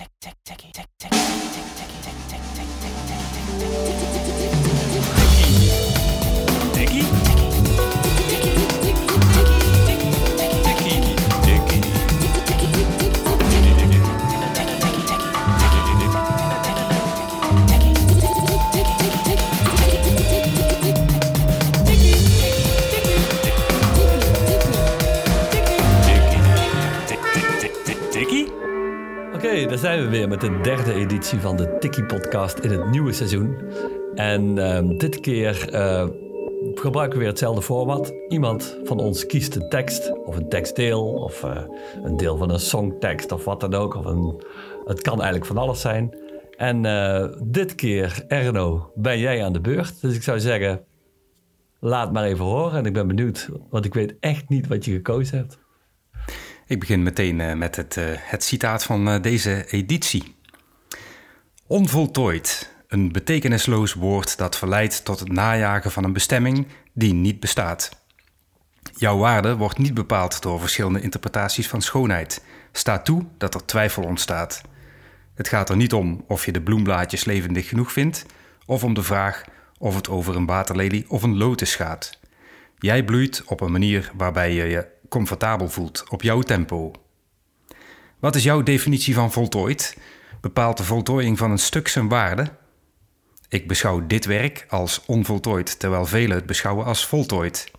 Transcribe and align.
Oké, 0.00 0.33
met 30.40 30.52
de 30.52 30.60
derde 30.62 30.94
editie 30.94 31.38
van 31.38 31.56
de 31.56 31.76
Tikkie 31.78 32.04
Podcast 32.04 32.58
in 32.58 32.70
het 32.70 32.90
nieuwe 32.90 33.12
seizoen. 33.12 33.56
En 34.14 34.58
ehm, 34.58 34.96
dit 34.96 35.20
keer 35.20 35.72
eh, 35.72 36.08
gebruiken 36.74 37.12
we 37.12 37.18
weer 37.18 37.28
hetzelfde 37.32 37.62
format. 37.62 38.12
Iemand 38.28 38.78
van 38.84 38.98
ons 38.98 39.26
kiest 39.26 39.56
een 39.56 39.68
tekst, 39.68 40.12
of 40.26 40.36
een 40.36 40.48
tekstdeel, 40.48 41.12
of 41.12 41.44
eh, 41.44 41.62
een 42.02 42.16
deel 42.16 42.36
van 42.36 42.50
een 42.50 42.60
songtekst, 42.60 43.32
of 43.32 43.44
wat 43.44 43.60
dan 43.60 43.74
ook. 43.74 43.94
Of 43.94 44.04
een, 44.04 44.42
het 44.84 45.02
kan 45.02 45.14
eigenlijk 45.14 45.46
van 45.46 45.58
alles 45.58 45.80
zijn. 45.80 46.16
En 46.56 46.84
eh, 46.84 47.28
dit 47.42 47.74
keer, 47.74 48.24
Erno, 48.28 48.90
ben 48.94 49.18
jij 49.18 49.44
aan 49.44 49.52
de 49.52 49.60
beurt. 49.60 50.00
Dus 50.00 50.14
ik 50.14 50.22
zou 50.22 50.40
zeggen, 50.40 50.84
laat 51.80 52.12
maar 52.12 52.24
even 52.24 52.44
horen. 52.44 52.78
En 52.78 52.86
ik 52.86 52.92
ben 52.92 53.06
benieuwd, 53.06 53.48
want 53.70 53.84
ik 53.84 53.94
weet 53.94 54.16
echt 54.20 54.48
niet 54.48 54.66
wat 54.66 54.84
je 54.84 54.92
gekozen 54.92 55.38
hebt. 55.38 55.63
Ik 56.66 56.80
begin 56.80 57.02
meteen 57.02 57.40
eh, 57.40 57.54
met 57.54 57.76
het, 57.76 57.96
eh, 57.96 58.04
het 58.10 58.44
citaat 58.44 58.84
van 58.84 59.08
eh, 59.08 59.22
deze 59.22 59.66
editie. 59.66 60.34
Onvoltooid, 61.66 62.74
een 62.88 63.12
betekenisloos 63.12 63.92
woord 63.92 64.38
dat 64.38 64.56
verleidt 64.56 65.04
tot 65.04 65.20
het 65.20 65.32
najagen 65.32 65.90
van 65.90 66.04
een 66.04 66.12
bestemming 66.12 66.66
die 66.92 67.14
niet 67.14 67.40
bestaat. 67.40 68.02
Jouw 68.96 69.18
waarde 69.18 69.56
wordt 69.56 69.78
niet 69.78 69.94
bepaald 69.94 70.42
door 70.42 70.60
verschillende 70.60 71.00
interpretaties 71.00 71.68
van 71.68 71.82
schoonheid. 71.82 72.44
Sta 72.72 72.98
toe 72.98 73.24
dat 73.38 73.54
er 73.54 73.64
twijfel 73.64 74.02
ontstaat. 74.02 74.62
Het 75.34 75.48
gaat 75.48 75.68
er 75.68 75.76
niet 75.76 75.92
om 75.92 76.24
of 76.28 76.44
je 76.44 76.52
de 76.52 76.62
bloemblaadjes 76.62 77.24
levendig 77.24 77.68
genoeg 77.68 77.92
vindt, 77.92 78.26
of 78.66 78.84
om 78.84 78.94
de 78.94 79.02
vraag 79.02 79.44
of 79.78 79.94
het 79.94 80.08
over 80.08 80.36
een 80.36 80.46
waterlelie 80.46 81.04
of 81.08 81.22
een 81.22 81.36
lotus 81.36 81.74
gaat. 81.74 82.18
Jij 82.78 83.04
bloeit 83.04 83.42
op 83.46 83.60
een 83.60 83.72
manier 83.72 84.10
waarbij 84.14 84.52
je 84.52 84.64
je 84.64 84.86
comfortabel 85.14 85.68
voelt 85.68 86.04
op 86.08 86.22
jouw 86.22 86.40
tempo. 86.40 86.92
Wat 88.18 88.34
is 88.34 88.42
jouw 88.42 88.62
definitie 88.62 89.14
van 89.14 89.32
voltooid? 89.32 89.96
Bepaalt 90.40 90.76
de 90.76 90.84
voltooiing 90.84 91.38
van 91.38 91.50
een 91.50 91.58
stuk 91.58 91.88
zijn 91.88 92.08
waarde? 92.08 92.52
Ik 93.48 93.68
beschouw 93.68 94.06
dit 94.06 94.24
werk 94.24 94.66
als 94.68 95.02
onvoltooid, 95.06 95.78
terwijl 95.78 96.06
velen 96.06 96.36
het 96.36 96.46
beschouwen 96.46 96.84
als 96.84 97.06
voltooid. 97.06 97.70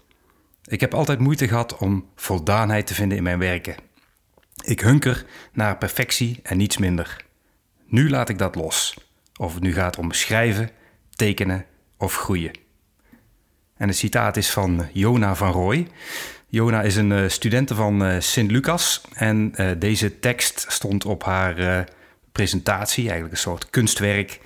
Ik 0.65 0.79
heb 0.79 0.93
altijd 0.93 1.19
moeite 1.19 1.47
gehad 1.47 1.77
om 1.77 2.09
voldaanheid 2.15 2.87
te 2.87 2.93
vinden 2.93 3.17
in 3.17 3.23
mijn 3.23 3.39
werken. 3.39 3.75
Ik 4.63 4.79
hunker 4.79 5.25
naar 5.53 5.77
perfectie 5.77 6.39
en 6.43 6.57
niets 6.57 6.77
minder. 6.77 7.25
Nu 7.85 8.09
laat 8.09 8.29
ik 8.29 8.37
dat 8.37 8.55
los. 8.55 8.97
Of 9.37 9.53
het 9.53 9.63
nu 9.63 9.73
gaat 9.73 9.97
om 9.97 10.11
schrijven, 10.11 10.69
tekenen 11.15 11.65
of 11.97 12.15
groeien. 12.15 12.51
En 13.77 13.87
het 13.87 13.97
citaat 13.97 14.37
is 14.37 14.49
van 14.49 14.87
Jona 14.93 15.35
van 15.35 15.51
Rooij. 15.51 15.87
Jona 16.55 16.81
is 16.81 16.95
een 16.95 17.11
uh, 17.11 17.27
studente 17.27 17.75
van 17.75 18.05
uh, 18.05 18.19
Sint-Lucas. 18.19 19.01
En 19.13 19.53
uh, 19.55 19.71
deze 19.77 20.19
tekst 20.19 20.65
stond 20.67 21.05
op 21.05 21.23
haar 21.23 21.85
presentatie, 22.31 23.03
eigenlijk 23.03 23.31
een 23.31 23.39
soort 23.39 23.69
kunstwerk, 23.69 24.39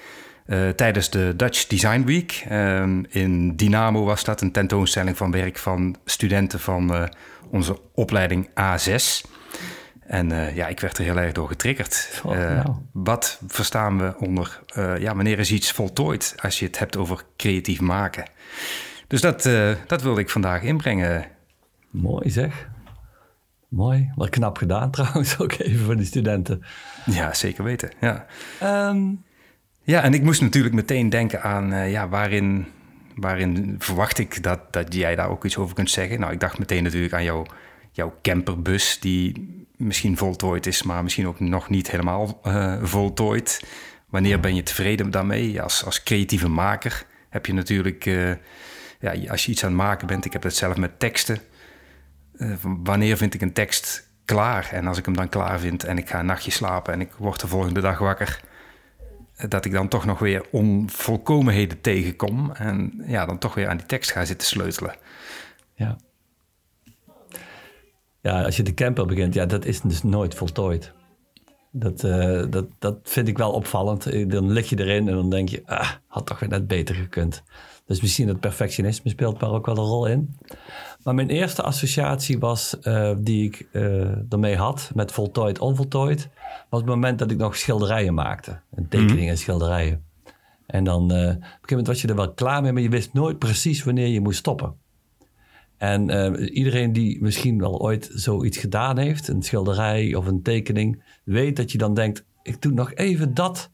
tijdens 0.75 1.09
de 1.09 1.33
Dutch 1.35 1.67
Design 1.67 2.03
Week. 2.03 2.45
Ehm, 2.49 3.03
in 3.09 3.55
Dynamo 3.55 4.03
was 4.03 4.23
dat 4.23 4.41
een 4.41 4.51
tentoonstelling 4.51 5.17
van 5.17 5.31
werk 5.31 5.57
van 5.57 5.95
studenten 6.05 6.59
van 6.59 7.09
onze 7.49 7.79
opleiding 7.93 8.49
A6. 8.49 9.29
En 9.99 10.53
ja, 10.55 10.67
ik 10.67 10.79
werd 10.79 10.97
er 10.97 11.03
heel 11.03 11.17
erg 11.17 11.31
door 11.31 11.47
getriggerd. 11.47 12.21
Oh, 12.23 12.31
nou. 12.31 12.75
Wat 12.91 13.39
verstaan 13.47 13.97
we 13.97 14.13
onder, 14.17 14.59
ja, 14.99 15.15
wanneer 15.15 15.39
is 15.39 15.51
iets 15.51 15.71
voltooid 15.71 16.35
als 16.41 16.59
je 16.59 16.65
het 16.65 16.79
hebt 16.79 16.97
over 16.97 17.23
creatief 17.37 17.81
maken? 17.81 18.25
Dus 19.07 19.21
dat, 19.21 19.49
dat 19.87 20.01
wilde 20.01 20.21
ik 20.21 20.29
vandaag 20.29 20.61
inbrengen. 20.61 21.37
Mooi 21.89 22.29
zeg. 22.29 22.69
Mooi. 23.67 24.11
Wat 24.15 24.29
knap 24.29 24.57
gedaan 24.57 24.91
trouwens 24.97 25.39
ook 25.39 25.51
even 25.51 25.85
voor 25.85 25.95
die 25.95 26.05
studenten. 26.05 26.63
Ja, 27.05 27.33
zeker 27.33 27.63
weten. 27.63 27.91
Ja, 28.01 28.25
Ehm, 28.59 29.01
ja 29.83 30.01
en 30.03 30.13
ik 30.13 30.23
moest 30.23 30.41
natuurlijk 30.41 30.75
meteen 30.75 31.09
denken 31.09 31.41
aan 31.41 31.73
eh, 31.73 31.91
ja, 31.91 32.09
waarin, 32.09 32.67
waarin 33.15 33.75
verwacht 33.79 34.17
ik 34.17 34.43
dat, 34.43 34.73
dat 34.73 34.93
jij 34.93 35.15
daar 35.15 35.29
ook 35.29 35.45
iets 35.45 35.57
over 35.57 35.75
kunt 35.75 35.89
zeggen. 35.89 36.19
Nou, 36.19 36.33
ik 36.33 36.39
dacht 36.39 36.59
meteen 36.59 36.83
natuurlijk 36.83 37.13
aan 37.13 37.23
jouw, 37.23 37.45
jouw 37.91 38.15
camperbus, 38.21 38.99
die 38.99 39.47
misschien 39.77 40.17
voltooid 40.17 40.65
is, 40.65 40.83
maar 40.83 41.03
misschien 41.03 41.27
ook 41.27 41.39
nog 41.39 41.69
niet 41.69 41.91
helemaal 41.91 42.39
eh, 42.43 42.77
voltooid. 42.81 43.63
Wanneer 44.09 44.39
ben 44.39 44.55
je 44.55 44.63
tevreden 44.63 45.11
daarmee? 45.11 45.61
Als, 45.61 45.85
als 45.85 46.03
creatieve 46.03 46.49
maker 46.49 47.05
heb 47.29 47.45
je 47.45 47.53
natuurlijk, 47.53 48.05
eh, 48.05 48.31
ja, 48.99 49.31
als 49.31 49.45
je 49.45 49.51
iets 49.51 49.63
aan 49.63 49.69
het 49.69 49.79
maken 49.79 50.07
bent, 50.07 50.25
ik 50.25 50.33
heb 50.33 50.41
dat 50.41 50.53
zelf 50.53 50.77
met 50.77 50.99
teksten. 50.99 51.37
Uh, 52.39 52.55
wanneer 52.63 53.17
vind 53.17 53.33
ik 53.33 53.41
een 53.41 53.53
tekst 53.53 54.09
klaar? 54.25 54.69
En 54.71 54.87
als 54.87 54.97
ik 54.97 55.05
hem 55.05 55.15
dan 55.15 55.29
klaar 55.29 55.59
vind 55.59 55.83
en 55.83 55.97
ik 55.97 56.09
ga 56.09 56.19
een 56.19 56.25
nachtje 56.25 56.51
slapen 56.51 56.93
en 56.93 57.01
ik 57.01 57.11
word 57.17 57.39
de 57.39 57.47
volgende 57.47 57.81
dag 57.81 57.99
wakker, 57.99 58.41
dat 59.47 59.65
ik 59.65 59.71
dan 59.71 59.87
toch 59.87 60.05
nog 60.05 60.19
weer 60.19 60.45
onvolkomenheden 60.51 61.81
tegenkom 61.81 62.51
en 62.51 63.03
ja, 63.07 63.25
dan 63.25 63.37
toch 63.37 63.53
weer 63.53 63.67
aan 63.67 63.77
die 63.77 63.85
tekst 63.85 64.11
ga 64.11 64.25
zitten 64.25 64.47
sleutelen. 64.47 64.95
ja. 65.73 65.97
Ja, 68.21 68.43
als 68.43 68.57
je 68.57 68.63
de 68.63 68.73
camper 68.73 69.05
begint, 69.05 69.33
ja, 69.33 69.45
dat 69.45 69.65
is 69.65 69.81
dus 69.81 70.03
nooit 70.03 70.35
voltooid. 70.35 70.93
Dat, 71.71 72.03
eh, 72.03 72.43
dat, 72.49 72.65
dat 72.79 72.99
vind 73.03 73.27
ik 73.27 73.37
wel 73.37 73.51
opvallend. 73.51 74.05
Eh, 74.05 74.29
Dan 74.29 74.51
lig 74.51 74.69
je 74.69 74.79
erin 74.79 75.07
en 75.07 75.15
dan 75.15 75.29
denk 75.29 75.49
je, 75.49 75.61
ah, 75.65 75.89
had 76.07 76.25
toch 76.25 76.39
weer 76.39 76.49
net 76.49 76.67
beter 76.67 76.95
gekund. 76.95 77.43
Dus 77.89 78.01
misschien 78.01 78.27
het 78.27 78.39
perfectionisme 78.39 79.09
speelt 79.09 79.39
daar 79.39 79.51
ook 79.51 79.65
wel 79.65 79.77
een 79.77 79.83
rol 79.83 80.05
in. 80.05 80.35
Maar 81.03 81.15
mijn 81.15 81.29
eerste 81.29 81.61
associatie 81.61 82.39
was, 82.39 82.79
eh, 82.79 83.11
die 83.19 83.45
ik 83.45 83.67
eh, 83.71 84.31
ermee 84.33 84.55
had 84.55 84.91
met 84.95 85.11
voltooid, 85.11 85.59
onvoltooid, 85.59 86.29
was 86.69 86.79
het 86.79 86.89
moment 86.89 87.19
dat 87.19 87.31
ik 87.31 87.37
nog 87.37 87.55
schilderijen 87.55 88.13
maakte. 88.13 88.59
En 88.71 88.87
tekeningen 88.89 89.29
en 89.29 89.37
schilderijen. 89.37 90.05
En 90.65 90.83
dan, 90.83 91.11
eh, 91.11 91.17
op 91.17 91.25
een 91.25 91.33
gegeven 91.33 91.59
moment 91.69 91.87
was 91.87 92.01
je 92.01 92.07
er 92.07 92.15
wel 92.15 92.33
klaar 92.33 92.61
mee, 92.61 92.73
maar 92.73 92.81
je 92.81 92.89
wist 92.89 93.13
nooit 93.13 93.39
precies 93.39 93.83
wanneer 93.83 94.07
je 94.07 94.21
moest 94.21 94.39
stoppen. 94.39 94.75
En 95.77 96.35
iedereen 96.53 96.93
die 96.93 97.21
misschien 97.21 97.59
wel 97.59 97.79
ooit 97.79 98.09
zoiets 98.13 98.57
gedaan 98.57 98.97
heeft, 98.97 99.27
een 99.27 99.43
schilderij 99.43 100.15
of 100.15 100.27
een 100.27 100.41
tekening, 100.41 101.03
weet 101.23 101.55
dat 101.55 101.71
je 101.71 101.77
dan 101.77 101.93
denkt, 101.93 102.25
ik 102.43 102.61
doe 102.61 102.71
nog 102.71 102.93
even 102.93 103.33
dat 103.33 103.71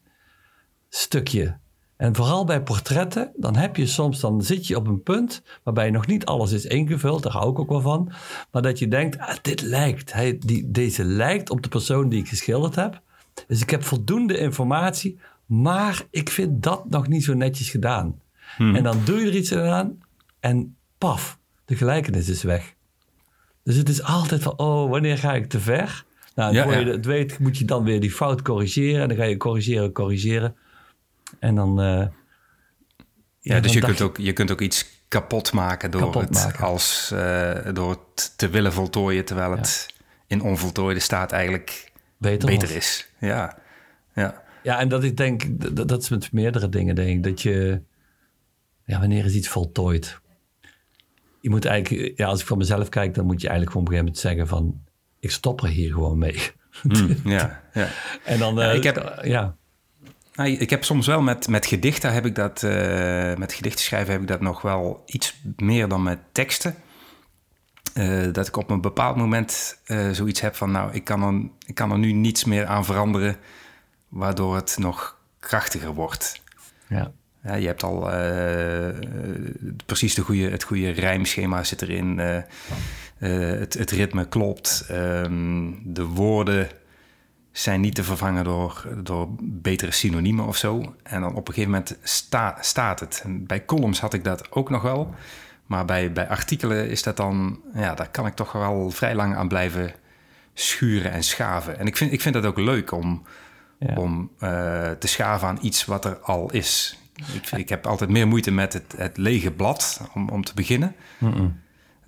stukje. 0.88 1.58
En 1.96 2.14
vooral 2.14 2.44
bij 2.44 2.62
portretten, 2.62 3.30
dan 3.36 3.56
heb 3.56 3.76
je 3.76 3.86
soms, 3.86 4.20
dan 4.20 4.42
zit 4.42 4.66
je 4.66 4.76
op 4.76 4.86
een 4.86 5.02
punt 5.02 5.42
waarbij 5.62 5.90
nog 5.90 6.06
niet 6.06 6.24
alles 6.24 6.52
is 6.52 6.64
ingevuld, 6.64 7.22
daar 7.22 7.32
hou 7.32 7.50
ik 7.50 7.58
ook 7.58 7.68
wel 7.68 7.80
van. 7.80 8.12
Maar 8.50 8.62
dat 8.62 8.78
je 8.78 8.88
denkt, 8.88 9.18
ah, 9.18 9.34
dit 9.42 9.62
lijkt, 9.62 10.12
hij, 10.12 10.38
die, 10.38 10.70
deze 10.70 11.04
lijkt 11.04 11.50
op 11.50 11.62
de 11.62 11.68
persoon 11.68 12.08
die 12.08 12.20
ik 12.20 12.28
geschilderd 12.28 12.74
heb. 12.74 13.00
Dus 13.46 13.60
ik 13.60 13.70
heb 13.70 13.84
voldoende 13.84 14.38
informatie, 14.38 15.18
maar 15.46 16.02
ik 16.10 16.30
vind 16.30 16.62
dat 16.62 16.88
nog 16.90 17.08
niet 17.08 17.24
zo 17.24 17.34
netjes 17.34 17.70
gedaan. 17.70 18.20
En 18.58 18.82
dan 18.82 18.98
doe 19.04 19.20
je 19.20 19.26
er 19.26 19.36
iets 19.36 19.54
aan 19.54 19.98
en 20.40 20.76
paf, 20.98 21.38
de 21.64 21.76
gelijkenis 21.76 22.28
is 22.28 22.42
weg. 22.42 22.74
Dus 23.62 23.76
het 23.76 23.88
is 23.88 24.02
altijd 24.02 24.42
van, 24.42 24.58
oh, 24.58 24.90
wanneer 24.90 25.18
ga 25.18 25.34
ik 25.34 25.48
te 25.48 25.60
ver? 25.60 26.04
Nou, 26.34 26.54
Ja, 26.54 26.62
voor 26.62 26.76
je 26.76 26.84
het 26.84 27.04
weet, 27.04 27.38
moet 27.38 27.58
je 27.58 27.64
dan 27.64 27.84
weer 27.84 28.00
die 28.00 28.10
fout 28.10 28.42
corrigeren. 28.42 29.02
En 29.02 29.08
dan 29.08 29.16
ga 29.16 29.24
je 29.24 29.36
corrigeren, 29.36 29.92
corrigeren. 29.92 30.56
En 31.38 31.54
dan... 31.54 31.80
eh, 31.80 32.06
Ja, 33.40 33.60
dus 33.60 33.72
je 33.72 33.80
kunt, 33.80 34.00
ook, 34.00 34.16
je 34.16 34.32
kunt 34.32 34.50
ook 34.50 34.60
iets 34.60 34.86
kapot 35.08 35.52
maken 35.52 35.90
door, 35.90 36.00
Kapot 36.00 36.22
het, 36.22 36.32
maken. 36.32 36.64
Als, 36.64 37.10
eh, 37.14 37.58
door 37.72 37.90
het 37.90 38.38
te 38.38 38.48
willen 38.48 38.72
voltooien, 38.72 39.24
terwijl 39.24 39.50
het 39.50 39.86
in 40.26 40.40
onvoltooide 40.42 41.00
staat 41.00 41.32
eigenlijk 41.32 41.92
Beter, 42.18 42.48
beter 42.48 42.76
is. 42.76 43.08
Ja, 43.20 43.58
ja. 44.14 44.42
Ja, 44.62 44.78
en 44.78 44.88
dat 44.88 45.04
ik 45.04 45.16
denk, 45.16 45.42
d- 45.42 45.76
d- 45.76 45.88
dat 45.88 46.02
is 46.02 46.08
met 46.08 46.32
meerdere 46.32 46.68
dingen, 46.68 46.94
denk 46.94 47.08
ik. 47.16 47.22
Dat 47.22 47.42
je, 47.42 47.82
ja, 48.84 48.98
wanneer 49.00 49.24
is 49.24 49.34
iets 49.34 49.48
voltooid? 49.48 50.20
Je 51.40 51.50
moet 51.50 51.64
eigenlijk, 51.64 52.12
ja, 52.18 52.26
als 52.26 52.40
ik 52.40 52.46
voor 52.46 52.56
mezelf 52.56 52.88
kijk, 52.88 53.14
dan 53.14 53.26
moet 53.26 53.40
je 53.40 53.48
eigenlijk 53.48 53.70
gewoon 53.76 53.86
op 53.86 53.92
een 53.92 53.98
gegeven 53.98 54.30
moment 54.30 54.48
zeggen 54.50 54.74
van, 54.76 54.84
ik 55.20 55.30
stop 55.30 55.62
er 55.62 55.68
hier 55.68 55.92
gewoon 55.92 56.18
mee. 56.18 56.38
Hm, 56.82 57.14
ja, 57.36 57.62
ja. 57.72 57.88
En 58.24 58.38
dan, 58.38 58.54
Ja, 58.54 58.70
eh, 58.70 58.76
ik 58.76 58.82
heb- 58.82 59.20
ja, 59.22 59.56
Nou, 60.36 60.50
ik 60.50 60.70
heb 60.70 60.84
soms 60.84 61.06
wel 61.06 61.22
met, 61.22 61.48
met 61.48 61.66
gedichten 61.66 62.12
heb 62.12 62.26
ik 62.26 62.34
dat, 62.34 62.62
eh, 62.62 63.34
met 63.34 63.52
gedichten 63.52 63.84
schrijven 63.84 64.12
heb 64.12 64.22
ik 64.22 64.28
dat 64.28 64.40
nog 64.40 64.62
wel 64.62 65.02
iets 65.06 65.42
meer 65.56 65.88
dan 65.88 66.02
met 66.02 66.18
teksten. 66.32 66.74
Eh, 67.94 68.32
dat 68.32 68.46
ik 68.46 68.56
op 68.56 68.70
een 68.70 68.80
bepaald 68.80 69.16
moment 69.16 69.78
eh, 69.84 70.10
zoiets 70.10 70.40
heb 70.40 70.54
van, 70.54 70.70
nou, 70.70 70.92
ik 70.92 71.04
kan, 71.04 71.22
er, 71.22 71.48
ik 71.66 71.74
kan 71.74 71.90
er 71.90 71.98
nu 71.98 72.12
niets 72.12 72.44
meer 72.44 72.66
aan 72.66 72.84
veranderen 72.84 73.36
waardoor 74.08 74.54
het 74.54 74.76
nog 74.78 75.18
krachtiger 75.38 75.94
wordt. 75.94 76.40
Ja. 76.88 77.12
Ja, 77.42 77.54
je 77.54 77.66
hebt 77.66 77.82
al 77.82 78.00
precies 79.86 80.14
de 80.14 80.22
goede, 80.22 80.50
het 80.50 80.62
goede 80.62 80.90
rijmschema 80.90 81.64
zit 81.64 81.82
erin. 81.82 82.18
het, 83.18 83.74
het 83.74 83.90
ritme 83.90 84.28
klopt. 84.28 84.86
Ehm, 84.88 85.72
de 85.84 86.04
woorden 86.04 86.68
zijn 87.58 87.80
niet 87.80 87.94
te 87.94 88.04
vervangen 88.04 88.44
door, 88.44 88.84
door 89.02 89.28
betere 89.40 89.90
synoniemen 89.90 90.46
of 90.46 90.56
zo. 90.56 90.94
En 91.02 91.20
dan 91.20 91.34
op 91.34 91.48
een 91.48 91.54
gegeven 91.54 91.70
moment 91.70 91.96
sta, 92.02 92.56
staat 92.60 93.00
het. 93.00 93.20
En 93.24 93.46
bij 93.46 93.64
columns 93.64 94.00
had 94.00 94.14
ik 94.14 94.24
dat 94.24 94.52
ook 94.52 94.70
nog 94.70 94.82
wel. 94.82 95.14
Maar 95.66 95.84
bij, 95.84 96.12
bij 96.12 96.28
artikelen 96.28 96.88
is 96.90 97.02
dat 97.02 97.16
dan... 97.16 97.60
Ja, 97.74 97.94
daar 97.94 98.08
kan 98.08 98.26
ik 98.26 98.34
toch 98.34 98.52
wel 98.52 98.90
vrij 98.90 99.14
lang 99.14 99.36
aan 99.36 99.48
blijven 99.48 99.92
schuren 100.54 101.10
en 101.10 101.22
schaven. 101.22 101.78
En 101.78 101.86
ik 101.86 101.96
vind, 101.96 102.12
ik 102.12 102.20
vind 102.20 102.34
dat 102.34 102.46
ook 102.46 102.58
leuk 102.58 102.92
om, 102.92 103.22
Ja. 103.78 103.94
om 103.96 104.30
eh, 104.38 104.90
te 104.90 105.06
schaven 105.06 105.48
aan 105.48 105.58
iets 105.60 105.84
wat 105.84 106.04
er 106.04 106.16
al 106.18 106.52
is. 106.52 106.98
Ik, 107.32 107.50
ik 107.50 107.68
heb 107.68 107.86
altijd 107.86 108.10
meer 108.10 108.28
moeite 108.28 108.50
met 108.50 108.72
het, 108.72 108.94
het 108.96 109.16
lege 109.16 109.50
blad, 109.50 110.00
om, 110.14 110.28
om 110.28 110.44
te 110.44 110.54
beginnen... 110.54 110.94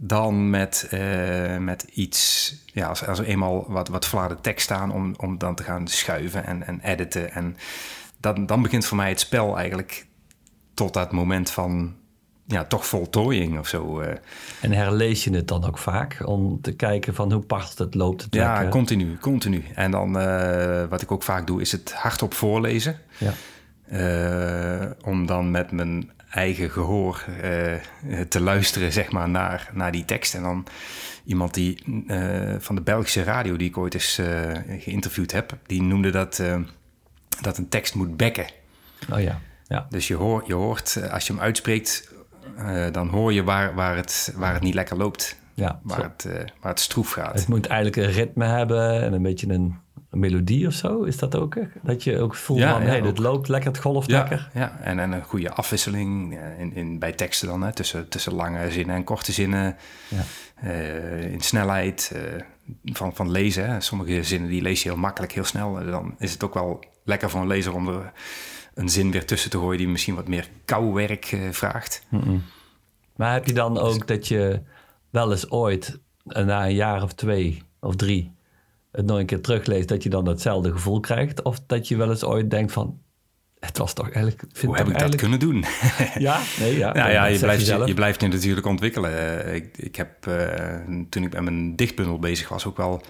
dan 0.00 0.50
met, 0.50 0.87
eh, 0.91 1.56
met 1.56 1.83
iets, 1.83 2.55
ja, 2.67 2.89
als, 2.89 3.06
als 3.06 3.19
er 3.19 3.25
eenmaal 3.25 3.65
wat, 3.69 3.89
wat 3.89 4.06
vlaarde 4.06 4.37
tekst 4.41 4.65
staan... 4.65 4.93
om, 4.93 5.15
om 5.17 5.39
dan 5.39 5.55
te 5.55 5.62
gaan 5.62 5.89
schuiven 5.89 6.47
en, 6.47 6.67
en 6.67 6.81
editen. 6.83 7.33
En 7.33 7.56
dan, 8.21 8.47
dan 8.47 8.62
begint 8.62 8.87
voor 8.87 8.97
mij 8.97 9.09
het 9.09 9.21
spel 9.21 9.56
eigenlijk 9.56 10.06
tot 10.75 10.95
dat 10.95 11.12
moment 11.12 11.50
van... 11.50 11.95
ja, 12.47 12.65
toch 12.65 12.87
voltooiing 12.87 13.59
of 13.59 13.69
zo. 13.69 14.00
eh. 14.00 14.17
En 14.61 14.73
herlees 14.73 15.25
je 15.25 15.35
het 15.35 15.49
dan 15.49 15.65
ook 15.65 15.79
vaak 15.79 16.27
om 16.27 16.61
te 16.61 16.73
kijken 16.73 17.15
van 17.15 17.33
hoe 17.33 17.43
past 17.43 17.79
het, 17.79 17.95
loopt 17.95 18.23
het 18.23 18.35
ja, 18.35 18.53
lekker? 18.53 18.71
continu, 18.71 19.17
continu. 19.17 19.65
En 19.75 19.91
dan, 19.91 20.19
eh, 20.19 20.85
wat 20.89 21.03
ik 21.03 21.12
ook 21.12 21.23
vaak 21.23 21.47
doe, 21.47 21.61
is 21.61 21.73
het 21.73 21.93
hardop 21.93 22.35
voorlezen... 22.35 22.99
Ja. 23.19 23.33
Om 25.05 25.27
dan 25.27 25.50
met 25.50 25.71
mijn 25.73 26.11
eigen 26.30 26.70
gehoor 26.70 27.25
eh, 27.42 28.20
te 28.28 28.40
luisteren 28.40 28.92
zeg 28.92 29.10
maar, 29.10 29.28
naar, 29.28 29.70
naar 29.72 29.92
die 29.92 30.04
tekst. 30.04 30.34
En 30.34 30.42
dan 30.42 30.66
iemand 31.25 31.54
die 31.54 32.04
eh, 32.06 32.54
van 32.58 32.75
de 32.75 32.80
Belgische 32.80 33.22
radio, 33.22 33.56
die 33.56 33.69
ik 33.69 33.76
ooit 33.78 33.94
eens 33.94 34.19
eh, 34.19 34.52
geïnterviewd 34.78 35.32
heb, 35.32 35.56
die 35.66 35.82
noemde 35.82 36.10
dat, 36.10 36.42
dat 37.40 37.58
een 37.58 37.69
tekst 37.69 37.94
moet 37.94 38.16
bekken. 38.16 38.46
Oh 39.12 39.20
ja, 39.20 39.40
ja. 39.66 39.86
Dus 39.90 40.08
je, 40.08 40.14
hoort, 40.14 40.46
je 40.46 40.54
hoort, 40.54 41.10
als 41.10 41.26
je 41.26 41.32
hem 41.32 41.42
uitspreekt, 41.42 42.14
dan 42.92 43.08
hoor 43.08 43.32
je 43.32 43.44
waar, 43.44 43.75
waar, 43.75 43.96
het, 43.96 44.32
waar 44.36 44.52
het 44.52 44.62
niet 44.62 44.75
lekker 44.75 44.96
loopt. 44.96 45.36
ja. 45.54 45.80
Waar 45.82 46.00
Zo. 46.00 46.02
het, 46.02 46.52
waar 46.60 46.70
het 46.70 46.80
stroef 46.80 47.10
gaat. 47.10 47.34
Het 47.34 47.48
moet 47.48 47.66
eigenlijk 47.66 47.96
een 47.96 48.12
ritme 48.14 48.44
hebben 48.44 49.02
en 49.02 49.12
een 49.12 49.22
beetje 49.22 49.48
een, 49.48 49.78
een 50.10 50.19
melodie 50.19 50.66
of 50.66 50.72
zo. 50.72 51.02
Is 51.02 51.19
dat 51.19 51.37
ook? 51.37 51.56
Dat 51.82 52.05
je 52.05 52.20
ook 52.20 52.34
voelt 52.34 52.58
Ja, 52.60 52.72
van, 52.72 52.82
ja, 52.82 52.88
hey, 52.88 53.12
loopt 53.14 53.49
lekker, 53.49 53.70
het 53.70 53.81
golft 53.81 54.10
Ja, 54.10 54.19
lekker. 54.19 54.50
ja. 54.55 54.78
En, 54.81 54.99
en 54.99 55.12
een 55.12 55.22
goede 55.22 55.52
afwisseling 55.52 56.38
eh, 56.38 56.60
in, 56.60 56.75
in, 56.75 56.99
bij 56.99 57.12
teksten 57.12 57.49
dan, 57.49 57.62
hè, 57.62 57.72
tussen, 57.72 58.08
tussen 58.08 58.34
lange 58.34 58.70
zinnen 58.70 58.96
en 58.96 59.05
korte 59.05 59.32
zinnen. 59.32 59.76
Ja. 60.08 60.22
Eh, 60.55 61.32
in 61.32 61.40
snelheid 61.40 62.12
eh, 62.14 62.43
van, 62.84 63.14
van 63.14 63.31
lezen. 63.31 63.70
Hè. 63.70 63.81
Sommige 63.81 64.22
zinnen 64.22 64.50
die 64.50 64.62
lees 64.62 64.82
je 64.82 64.88
heel 64.88 64.99
makkelijk, 64.99 65.32
heel 65.32 65.44
snel. 65.44 65.84
Dan 65.84 66.14
is 66.19 66.32
het 66.32 66.44
ook 66.44 66.54
wel 66.54 66.84
lekker 67.04 67.31
voor 67.31 67.40
een 67.40 67.46
lezer 67.46 67.75
om 67.75 67.88
er 67.88 68.12
een 68.75 68.88
zin 68.88 69.11
weer 69.11 69.26
tussen 69.26 69.50
te 69.50 69.58
gooien 69.58 69.78
die 69.78 69.88
misschien 69.88 70.14
wat 70.14 70.28
meer 70.28 70.49
kouwerk 70.64 71.37
vraagt. 71.50 72.06
Maar 73.16 73.32
heb 73.32 73.46
je 73.46 73.52
dan 73.52 73.78
ook 73.78 74.06
dat 74.06 74.28
je 74.28 74.62
wel 75.11 75.31
eens 75.31 75.50
ooit, 75.50 75.99
na 76.25 76.64
een 76.66 76.75
jaar 76.75 77.02
of 77.02 77.12
twee 77.14 77.62
of 77.81 77.96
drie, 77.96 78.32
het 78.99 79.06
nog 79.06 79.19
een 79.19 79.27
keer 79.27 79.41
terugleest, 79.41 79.89
dat 79.89 80.03
je 80.03 80.09
dan 80.09 80.29
hetzelfde 80.29 80.73
gevoel 80.73 81.00
krijgt? 81.00 81.43
Of 81.43 81.61
dat 81.67 81.89
je 81.89 81.97
wel 81.97 82.11
eens 82.11 82.25
ooit 82.25 82.50
denkt 82.50 82.73
van, 82.73 83.00
het 83.61 83.79
was 83.79 83.93
toch 83.93 84.11
eigenlijk... 84.11 84.45
Vind 84.53 84.67
Hoe 84.67 84.77
heb 84.77 84.89
ik 84.89 84.99
dat 84.99 85.15
kunnen 85.15 85.39
doen? 85.39 85.65
Ja, 86.19 86.41
nee, 86.59 86.77
ja. 86.77 86.93
Nou 86.93 87.11
ja, 87.11 87.25
je 87.25 87.39
blijft 87.39 87.67
je, 87.67 87.87
je 87.87 87.95
blijft 87.95 88.21
je 88.21 88.29
natuurlijk 88.29 88.67
ontwikkelen. 88.67 89.45
Eh, 89.45 89.55
Ik, 89.55 89.77
ik 89.77 89.97
heb 89.97 90.27
eh, 90.27 90.77
toen 91.09 91.23
ik 91.23 91.33
met 91.33 91.43
mijn 91.43 91.77
dichtbundel 91.77 92.19
bezig 92.19 92.49
was 92.49 92.67
ook 92.67 92.77
wel 92.77 93.03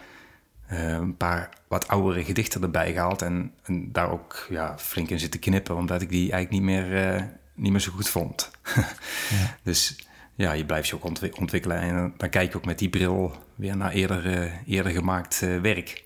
eh, 0.67 0.93
een 0.93 1.17
paar 1.17 1.49
wat 1.69 1.89
oudere 1.89 2.25
gedichten 2.25 2.63
erbij 2.63 2.93
gehaald. 2.93 3.23
En, 3.23 3.53
en 3.63 3.93
daar 3.93 4.11
ook 4.11 4.47
ja, 4.51 4.79
flink 4.79 5.11
in 5.11 5.19
zitten 5.19 5.41
knippen, 5.41 5.77
omdat 5.77 6.03
ik 6.03 6.09
die 6.09 6.33
eigenlijk 6.33 6.51
niet 6.51 6.63
meer, 6.63 7.29
niet 7.55 7.73
meer 7.73 7.81
zo 7.81 7.93
goed 7.93 8.09
vond. 8.09 8.51
Dus 9.63 10.08
ja, 10.39 10.53
je 10.53 10.65
blijft 10.65 10.89
je 10.89 10.95
ook 10.95 11.05
ontwi- 11.05 11.33
ontwikkelen. 11.41 11.77
En 11.81 11.95
dan, 11.95 12.13
dan 12.17 12.29
kijk 12.29 12.51
je 12.53 12.57
ook 12.57 12.65
met 12.65 12.79
die 12.79 12.89
bril 12.89 13.33
weer 13.55 13.77
naar 13.77 13.91
eerder, 13.93 14.27
eh, 14.27 14.53
eerder 14.67 14.93
gemaakt 14.93 15.43
eh, 15.43 15.61
werk. 15.61 16.05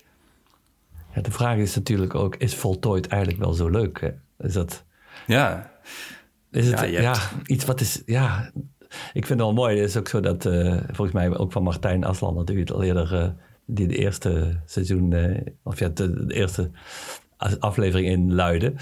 Ja, 1.13 1.21
de 1.21 1.31
vraag 1.31 1.57
is 1.57 1.75
natuurlijk 1.75 2.15
ook, 2.15 2.35
is 2.35 2.55
voltooid 2.55 3.07
eigenlijk 3.07 3.41
wel 3.43 3.53
zo 3.53 3.69
leuk? 3.69 4.01
Hè? 4.01 4.09
Is 4.47 4.53
dat... 4.53 4.83
Ja, 5.27 5.71
Is 6.51 6.67
het 6.67 6.79
Ja, 6.79 6.85
ja, 6.85 6.99
je 6.99 7.05
hebt- 7.05 7.29
iets 7.49 7.65
wat 7.65 7.81
is. 7.81 8.01
Ja, 8.05 8.51
ik 8.89 9.25
vind 9.25 9.27
het 9.29 9.37
wel 9.39 9.53
mooi. 9.53 9.77
Het 9.79 9.89
is 9.89 9.97
ook 9.97 10.07
zo 10.07 10.19
dat, 10.19 10.45
eh, 10.45 10.77
volgens 10.91 11.11
mij 11.11 11.37
ook 11.37 11.51
van 11.51 11.63
Martijn 11.63 12.03
Aslan, 12.03 12.37
het 12.37 12.71
al 12.71 12.83
eerder, 12.83 13.13
eh, 13.15 13.29
die 13.65 13.87
de 13.87 13.95
eerste 13.97 14.59
seizoen, 14.65 15.13
eh, 15.13 15.41
of 15.63 15.79
ja, 15.79 15.89
de, 15.89 16.25
de 16.25 16.33
eerste 16.33 16.71
aflevering 17.59 18.07
in 18.07 18.33
luidde, 18.33 18.73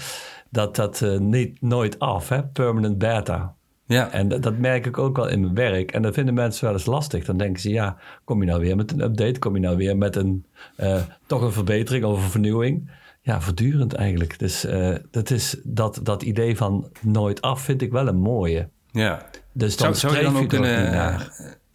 dat 0.50 0.76
dat 0.76 1.02
eh, 1.02 1.18
niet 1.18 1.60
nooit 1.60 1.98
af, 1.98 2.28
hè? 2.28 2.44
permanent 2.46 2.98
beta. 2.98 3.54
Ja. 3.92 4.10
En 4.10 4.28
dat, 4.28 4.42
dat 4.42 4.58
merk 4.58 4.86
ik 4.86 4.98
ook 4.98 5.16
wel 5.16 5.28
in 5.28 5.40
mijn 5.40 5.54
werk. 5.54 5.92
En 5.92 6.02
dat 6.02 6.14
vinden 6.14 6.34
mensen 6.34 6.64
wel 6.64 6.72
eens 6.72 6.86
lastig. 6.86 7.24
Dan 7.24 7.36
denken 7.36 7.62
ze, 7.62 7.70
ja, 7.70 7.96
kom 8.24 8.40
je 8.40 8.46
nou 8.48 8.60
weer 8.60 8.76
met 8.76 8.92
een 8.92 9.00
update? 9.00 9.38
Kom 9.38 9.54
je 9.54 9.60
nou 9.60 9.76
weer 9.76 9.96
met 9.96 10.16
een, 10.16 10.46
eh, 10.76 11.02
toch 11.26 11.42
een 11.42 11.52
verbetering 11.52 12.04
of 12.04 12.24
een 12.24 12.30
vernieuwing? 12.30 12.90
Ja, 13.20 13.40
voortdurend 13.40 13.92
eigenlijk. 13.92 14.38
Dus 14.38 14.64
eh, 14.64 14.94
dat, 15.10 15.30
is, 15.30 15.56
dat, 15.64 16.00
dat 16.02 16.22
idee 16.22 16.56
van 16.56 16.90
nooit 17.00 17.42
af 17.42 17.62
vind 17.62 17.82
ik 17.82 17.92
wel 17.92 18.08
een 18.08 18.20
mooie. 18.20 18.68
ja. 18.90 19.26
Dus 19.54 19.76
dan 19.76 19.94
Zou, 19.94 20.14
zou, 20.14 20.24
je 20.26 20.32
dan 20.32 20.42
ook 20.42 20.48
kunnen, 20.48 20.92
naar. 20.92 21.32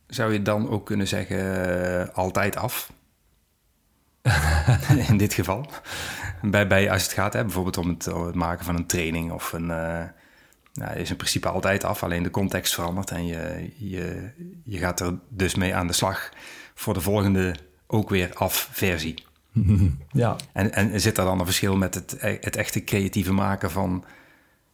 zou 0.07 0.33
je 0.33 0.41
dan 0.41 0.69
ook 0.69 0.85
kunnen 0.85 1.07
zeggen 1.07 1.69
eh, 1.99 2.15
altijd 2.15 2.55
af? 2.55 2.91
In 5.09 5.17
dit 5.17 5.33
geval. 5.33 5.65
Bij, 6.41 6.67
bij, 6.67 6.91
als 6.91 7.03
het 7.03 7.11
gaat 7.11 7.33
hè, 7.33 7.41
bijvoorbeeld 7.41 7.77
om 7.77 7.87
het, 7.87 8.13
om 8.13 8.25
het 8.25 8.35
maken 8.35 8.65
van 8.65 8.75
een 8.75 8.87
training 8.87 9.31
of 9.31 9.53
een... 9.53 9.71
nou, 10.77 10.97
is 10.97 11.09
in 11.09 11.15
principe 11.15 11.49
altijd 11.49 11.83
af, 11.83 12.03
alleen 12.03 12.23
de 12.23 12.29
context 12.29 12.73
verandert. 12.73 13.11
En 13.11 13.25
je, 13.25 13.71
je, 13.75 14.29
je 14.63 14.77
gaat 14.77 14.99
er 14.99 15.19
dus 15.29 15.55
mee 15.55 15.75
aan 15.75 15.87
de 15.87 15.93
slag 15.93 16.29
voor 16.73 16.93
de 16.93 17.01
volgende 17.01 17.55
ook 17.87 18.09
weer 18.09 18.33
af 18.33 18.69
versie. 18.71 19.15
Ja, 20.11 20.35
En, 20.53 20.73
en 20.73 21.01
zit 21.01 21.17
er 21.17 21.23
dan 21.23 21.39
een 21.39 21.45
verschil 21.45 21.77
met 21.77 21.93
het, 21.93 22.15
het 22.19 22.55
echte 22.55 22.83
creatieve 22.83 23.33
maken 23.33 23.71
van 23.71 24.03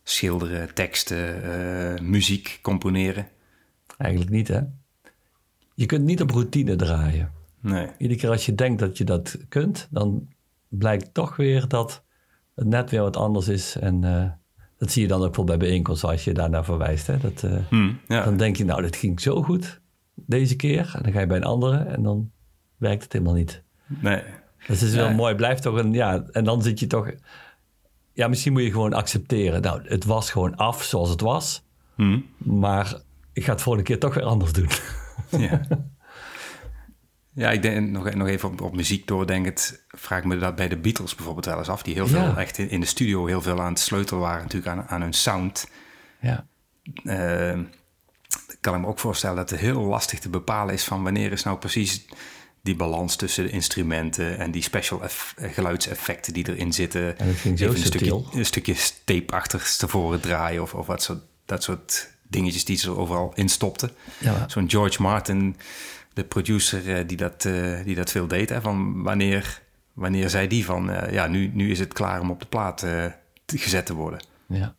schilderen, 0.03 0.74
teksten, 0.74 1.43
eh, 1.43 2.01
muziek, 2.01 2.60
componeren? 2.62 3.27
eigenlijk 3.98 4.31
niet 4.31 4.48
hè. 4.48 4.62
Je 5.75 5.86
kunt 5.86 6.03
niet 6.03 6.22
op 6.22 6.31
routine 6.31 6.75
draaien. 6.75 7.31
Nee. 7.60 7.88
Iedere 7.98 8.19
keer 8.19 8.29
als 8.29 8.45
je 8.45 8.55
denkt 8.55 8.79
dat 8.79 8.98
je 8.98 9.03
dat 9.03 9.38
kunt, 9.50 9.88
dan 9.91 10.27
blijkt 10.67 11.13
toch 11.13 11.36
weer 11.36 11.67
dat 11.67 12.03
het 12.55 12.67
net 12.67 12.89
weer 12.89 13.01
wat 13.01 13.17
anders 13.17 13.48
is. 13.48 13.75
En 13.75 14.03
eh, 14.03 14.31
dat 14.83 14.91
zie 14.91 15.01
je 15.01 15.07
dan 15.07 15.19
ook 15.19 15.25
bijvoorbeeld 15.25 15.59
bij 15.59 15.67
bijeenkomsten 15.67 16.09
als 16.09 16.23
je 16.23 16.33
daarnaar 16.33 16.65
verwijst. 16.65 17.07
Hè? 17.07 17.17
Dat, 17.17 17.43
eh, 17.43 17.51
Hm, 17.69 17.91
ja. 18.07 18.23
Dan 18.23 18.37
denk 18.37 18.55
je, 18.55 18.65
nou, 18.65 18.81
dit 18.81 18.95
ging 18.95 19.21
zo 19.21 19.43
goed 19.43 19.81
deze 20.15 20.55
keer. 20.55 20.91
En 20.95 21.03
dan 21.03 21.11
ga 21.11 21.19
je 21.19 21.27
bij 21.27 21.37
een 21.37 21.43
andere 21.43 21.77
en 21.77 22.03
dan 22.03 22.31
werkt 22.77 23.03
het 23.03 23.13
helemaal 23.13 23.33
niet. 23.33 23.63
nee. 23.85 24.21
Dus 24.67 24.79
het 24.79 24.89
is 24.89 24.95
wel 24.95 25.13
mooi, 25.13 25.35
blijft 25.35 25.61
toch 25.61 25.75
een, 25.77 25.93
ja, 25.93 26.23
en 26.31 26.43
dan 26.43 26.61
zit 26.61 26.79
je 26.79 26.87
toch, 26.87 27.11
ja, 28.13 28.27
misschien 28.27 28.53
moet 28.53 28.61
je 28.63 28.71
gewoon 28.71 28.93
accepteren. 28.93 29.61
Nou, 29.61 29.81
het 29.85 30.05
was 30.05 30.31
gewoon 30.31 30.55
af 30.55 30.83
zoals 30.83 31.09
het 31.09 31.21
was, 31.21 31.63
Hm, 31.95 32.19
maar 32.37 33.01
ik 33.33 33.43
ga 33.45 33.51
het 33.51 33.61
volgende 33.61 33.87
keer 33.87 33.99
toch 33.99 34.13
weer 34.13 34.23
anders 34.23 34.53
doen. 34.53 34.67
ja. 35.29 35.61
Ja, 37.35 37.51
ik 37.51 37.61
denk 37.61 37.89
nog, 37.89 38.13
nog 38.13 38.27
even 38.27 38.49
op, 38.49 38.61
op 38.61 38.75
muziek 38.75 39.07
doordenkend, 39.07 39.83
vraag 39.87 40.19
ik 40.19 40.25
me 40.25 40.37
dat 40.37 40.55
bij 40.55 40.67
de 40.67 40.77
Beatles 40.77 41.15
bijvoorbeeld 41.15 41.45
wel 41.45 41.57
eens 41.57 41.69
af, 41.69 41.83
die 41.83 41.93
heel 41.93 42.07
veel 42.07 42.19
Ja. 42.21 42.37
echt 42.37 42.57
in, 42.57 42.69
in 42.69 42.79
de 42.79 42.85
studio 42.85 43.25
heel 43.25 43.41
veel 43.41 43.61
aan 43.61 43.71
het 43.71 43.79
sleutelen 43.79 44.21
waren 44.21 44.41
natuurlijk 44.41 44.71
aan, 44.77 44.87
aan 44.87 45.01
hun 45.01 45.13
sound. 45.13 45.67
Ja, 46.21 46.45
Eh, 47.03 47.59
kan 48.61 48.75
ik 48.75 48.81
me 48.81 48.87
ook 48.87 48.99
voorstellen 48.99 49.35
dat 49.35 49.49
het 49.49 49.59
heel 49.59 49.81
lastig 49.81 50.19
te 50.19 50.29
bepalen 50.29 50.73
is 50.73 50.83
van 50.83 51.03
wanneer 51.03 51.31
is 51.31 51.43
nou 51.43 51.57
precies 51.57 52.05
die 52.61 52.75
balans 52.75 53.15
tussen 53.15 53.43
de 53.43 53.49
instrumenten 53.49 54.37
en 54.37 54.51
die 54.51 54.61
special 54.61 55.01
eh, 55.03 55.09
geluidseffecten 55.53 56.33
die 56.33 56.49
erin 56.49 56.73
zitten. 56.73 57.17
En 57.17 57.27
dat 57.27 57.35
ging 57.35 57.59
zo 57.59 57.65
Even 57.65 57.77
een 57.79 57.85
stukje, 57.85 58.23
een 58.33 58.45
stukje 58.45 58.75
tape 59.03 59.33
achterstevoren 59.33 60.19
draaien 60.19 60.61
of, 60.61 60.73
of 60.73 60.87
wat 60.87 61.03
soort, 61.03 61.21
dat 61.45 61.63
soort 61.63 62.09
dingetjes 62.27 62.65
die 62.65 62.77
ze 62.77 62.87
er 62.89 62.97
overal 62.97 63.31
in 63.35 63.49
stopten. 63.49 63.91
Ja. 64.17 64.49
Zo'n 64.49 64.69
George 64.69 65.01
Martin, 65.01 65.55
de 66.13 66.24
producer 66.24 66.96
eh, 66.98 67.08
die, 67.08 67.17
dat, 67.17 67.46
eh, 67.46 67.84
die 67.84 67.96
dat 67.96 68.12
veel 68.12 68.27
deed. 68.27 68.50
Hè, 68.50 68.62
van 68.62 69.03
wanneer, 69.03 69.62
wanneer 69.93 70.29
zei 70.29 70.48
die 70.48 70.65
van, 70.65 70.89
eh, 70.89 71.13
ja, 71.13 71.27
nu, 71.27 71.51
nu 71.53 71.72
is 71.72 71.79
het 71.79 71.93
klaar 71.93 72.22
om 72.22 72.32
op 72.32 72.39
de 72.39 72.46
plaat 72.46 72.86
gezet 73.46 73.86
te 73.86 73.93
worden. 73.93 74.24
ja. 74.48 74.75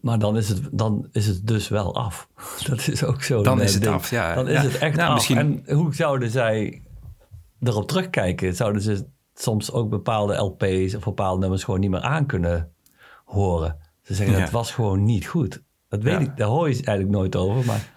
Maar 0.00 0.18
dan 0.18 0.36
is, 0.36 0.48
het, 0.48 0.68
dan 0.72 1.08
is 1.12 1.26
het 1.26 1.46
dus 1.46 1.68
wel 1.68 1.94
af. 1.96 2.28
Dat 2.68 2.88
is 2.88 3.04
ook 3.04 3.22
zo. 3.22 3.42
Dan 3.42 3.60
is 3.62 3.74
het 3.74 3.82
ding. 3.82 3.94
af, 3.94 4.10
ja. 4.10 4.34
Dan 4.34 4.48
is 4.48 4.54
Ja. 4.54 4.62
het 4.62 4.78
echt 4.78 4.96
Nou, 4.96 5.08
af. 5.08 5.14
misschien- 5.14 5.62
En 5.66 5.74
hoe 5.76 5.94
zouden 5.94 6.30
zij 6.30 6.82
erop 7.60 7.88
terugkijken? 7.88 8.54
Zouden 8.56 8.82
ze 8.82 9.06
soms 9.34 9.72
ook 9.72 9.90
bepaalde 9.90 10.34
LP's 10.36 10.94
of 10.94 11.04
bepaalde 11.04 11.40
nummers 11.40 11.64
gewoon 11.64 11.80
niet 11.80 11.90
meer 11.90 12.00
aan 12.00 12.26
kunnen 12.26 12.72
horen. 13.24 13.76
Ze 14.02 14.14
zeggen 14.14 14.36
Ja. 14.36 14.40
dat 14.42 14.50
was 14.50 14.72
gewoon 14.72 15.04
niet 15.04 15.26
goed. 15.26 15.62
Dat 15.88 16.02
weet 16.02 16.12
Ja. 16.12 16.18
ik, 16.20 16.36
daar 16.36 16.48
hoor 16.48 16.68
je 16.68 16.74
eigenlijk 16.74 17.08
nooit 17.10 17.36
over. 17.36 17.64
Maar 17.64 17.92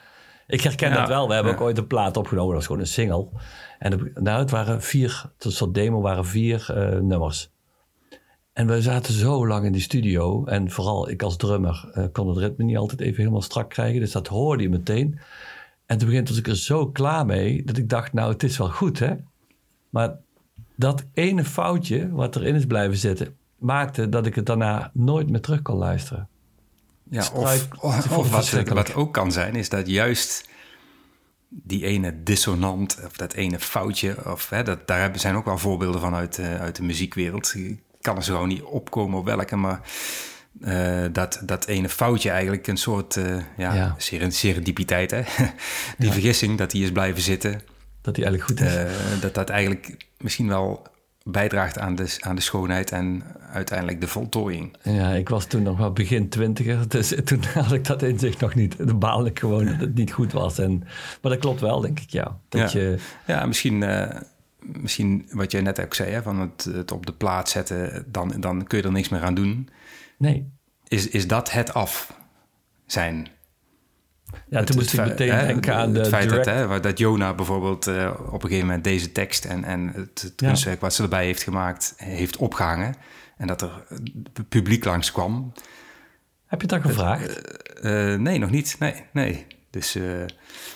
ik 0.52 0.62
herken 0.62 0.90
Ja, 0.90 0.96
dat 1.00 1.08
wel. 1.08 1.28
We 1.28 1.34
hebben 1.34 1.52
ja. 1.52 1.58
ook 1.58 1.64
ooit 1.64 1.78
een 1.78 1.88
plaat 1.88 2.18
opgenomen. 2.18 2.48
Dat 2.48 2.58
was 2.58 2.66
gewoon 2.66 2.82
een 2.82 2.88
single. 2.88 3.28
En 3.80 3.92
de- 3.92 4.12
nou, 4.16 4.40
het 4.40 4.52
waren 4.52 4.82
vier, 4.82 5.32
een 5.40 5.52
soort 5.52 5.74
demo 5.74 6.02
waren 6.02 6.26
vier 6.26 6.66
eh, 6.70 7.00
nummers. 7.00 7.52
En 8.54 8.68
we 8.68 8.82
zaten 8.82 9.14
zo 9.14 9.48
lang 9.48 9.66
in 9.66 9.72
die 9.72 9.82
studio. 9.82 10.46
En 10.46 10.72
vooral 10.72 11.10
ik 11.10 11.24
als 11.24 11.38
drummer 11.38 11.90
eh, 11.94 12.06
kon 12.12 12.28
het 12.28 12.38
ritme 12.38 12.64
niet 12.64 12.78
altijd 12.78 13.02
even 13.02 13.18
helemaal 13.18 13.42
strak 13.42 13.70
krijgen. 13.70 14.00
Dus 14.00 14.12
dat 14.12 14.28
hoorde 14.28 14.64
je 14.64 14.70
meteen. 14.70 15.20
En 15.86 15.98
toen 15.98 16.08
begint 16.08 16.30
was 16.30 16.38
ik 16.38 16.48
er 16.48 16.58
zo 16.58 16.88
klaar 16.88 17.26
mee 17.26 17.64
dat 17.64 17.78
ik 17.78 17.90
dacht, 17.90 18.14
nou, 18.14 18.32
het 18.32 18.44
is 18.44 18.58
wel 18.58 18.70
goed, 18.70 19.00
hè? 19.00 19.14
Maar 19.90 20.16
dat 20.76 21.06
ene 21.14 21.44
foutje 21.44 22.12
wat 22.12 22.36
erin 22.36 22.56
is 22.56 22.66
blijven 22.66 22.98
zitten, 22.98 23.36
maakte 23.58 24.10
dat 24.10 24.26
ik 24.26 24.36
het 24.36 24.46
daarna 24.46 24.92
nooit 24.94 25.30
meer 25.30 25.42
terug 25.42 25.62
kon 25.62 25.78
luisteren. 25.78 26.28
Ja, 27.12 27.30
of, 27.34 27.68
wat, 27.80 28.50
wat 28.68 28.94
ook 28.94 29.14
kan 29.14 29.32
zijn, 29.32 29.56
is 29.56 29.70
dat 29.70 29.88
juist 29.88 30.50
die 31.50 31.86
ene 31.86 32.24
dissonant 32.24 32.98
of 33.06 33.18
dat 33.18 33.34
ene 33.34 33.60
foutje, 33.60 34.32
of, 34.32 34.50
hè, 34.50 34.64
dat, 34.64 34.88
daar 34.88 35.00
hebben- 35.00 35.20
zijn 35.20 35.36
ook 35.36 35.46
wel 35.46 35.58
voorbeelden 35.58 36.02
van 36.02 36.16
uit, 36.16 36.38
eh, 36.40 36.60
uit 36.62 36.76
de 36.76 36.84
muziekwereld. 36.84 37.54
Ik 37.56 37.80
kan 38.02 38.16
er 38.18 38.24
zo 38.24 38.34
gewoon 38.34 38.48
niet 38.48 38.62
opkomen 38.62 39.20
op 39.20 39.26
welke, 39.26 39.56
maar 39.56 39.82
eh, 40.62 41.06
dat, 41.12 41.42
dat 41.44 41.66
ene 41.68 41.90
foutje 41.90 42.30
eigenlijk 42.30 42.68
een 42.68 42.78
soort 42.78 43.18
eh 43.18 43.36
ja, 43.58 43.74
Ja. 43.74 43.96
ser- 43.98 44.32
serendipiteit, 44.32 45.12
hè? 45.12 45.22
die 45.98 46.12
vergissing 46.12 46.58
dat 46.58 46.72
die 46.72 46.84
is 46.84 46.92
blijven 46.92 47.22
zitten, 47.22 47.62
Dat 48.02 48.16
die 48.16 48.26
eigenlijk 48.26 48.60
goed 48.60 48.70
is. 48.70 49.22
dat 49.22 49.34
dat 49.34 49.50
eigenlijk 49.50 49.98
misschien 50.18 50.48
wel 50.48 50.88
bijdraagt 51.24 51.80
aan 51.80 51.96
de, 51.96 52.18
aan 52.20 52.36
de 52.36 52.42
schoonheid 52.42 52.92
en 52.92 53.24
uiteindelijk 53.52 54.02
de 54.02 54.08
voltooiing. 54.08 54.76
Ja, 54.84 55.10
ik 55.12 55.30
was 55.30 55.46
toen 55.46 55.64
nog 55.64 55.78
wel 55.78 55.92
begin 55.92 56.30
twintiger, 56.30 56.88
dus 56.90 57.14
toen 57.26 57.44
had 57.44 57.72
ik 57.72 57.86
dat 57.86 58.02
inzicht 58.02 58.40
nog 58.40 58.56
niet. 58.56 58.78
Dan 58.88 59.00
baalde 59.00 59.30
ik 59.30 59.40
gewoon 59.40 59.66
dat 59.66 59.80
het 59.80 59.96
niet 59.96 60.12
goed 60.12 60.32
was. 60.32 60.60
En, 60.60 60.78
maar 61.22 61.32
dat 61.32 61.40
klopt 61.40 61.62
wel, 61.62 61.82
denk 61.82 62.00
ik, 62.00 62.10
ja. 62.10 62.40
Dat 62.50 62.72
Ja. 62.72 62.80
je, 62.80 62.98
Ja, 63.28 63.46
misschien, 63.46 63.84
eh, 63.84 64.20
misschien 64.60 65.28
wat 65.32 65.52
jij 65.52 65.62
net 65.62 65.82
ook 65.82 65.94
zei, 65.94 66.12
hè, 66.12 66.22
van 66.22 66.40
het, 66.40 66.64
het 66.64 66.92
op 66.92 67.06
de 67.06 67.14
plaat 67.14 67.50
zetten, 67.50 68.06
dan, 68.08 68.34
dan 68.40 68.64
kun 68.68 68.78
je 68.78 68.84
er 68.84 68.92
niks 68.92 69.10
meer 69.10 69.24
aan 69.24 69.36
doen. 69.36 69.70
nee. 70.18 70.50
Is, 70.88 71.08
is 71.10 71.28
dat 71.28 71.52
het 71.52 71.74
af 71.74 72.14
zijn? 72.86 73.28
Ja, 74.50 74.58
Het- 74.58 74.68
toen 74.68 74.76
moest 74.76 74.94
ik 74.94 75.00
meteen 75.06 75.32
hè, 75.32 75.46
denken 75.48 75.76
aan 75.76 75.94
de 75.94 76.00
Het 76.00 76.08
feit 76.08 76.30
direct... 76.30 76.46
dat, 76.46 76.56
hè, 76.56 76.68
waar- 76.68 76.82
dat 76.82 76.98
Jona 76.98 77.34
bijvoorbeeld 77.34 77.88
eh, 77.88 78.12
op 78.28 78.34
een 78.44 78.50
gegeven 78.50 78.66
moment 78.66 78.84
deze 78.84 79.12
tekst 79.12 79.46
en, 79.46 79.64
en 79.64 79.88
het, 79.88 80.22
het 80.22 80.34
Ja. 80.36 80.48
kunstwerk 80.48 80.82
wat 80.82 80.94
ze 80.94 81.04
erbij 81.04 81.26
heeft 81.26 81.44
gemaakt, 81.44 81.94
heeft 81.98 82.38
opgehangen. 82.38 82.96
En 83.38 83.48
dat 83.48 83.62
er 83.62 83.84
eh, 83.90 83.98
publiek 84.50 84.86
langskwam. 84.86 85.52
Heb 86.46 86.62
je 86.62 86.68
dat 86.68 86.82
gevraagd? 86.82 87.42
Eh, 87.82 88.16
nee, 88.16 88.40
nog 88.40 88.50
niet. 88.50 88.76
Nee, 88.80 88.94
nee. 89.14 89.46
Dus 89.70 89.98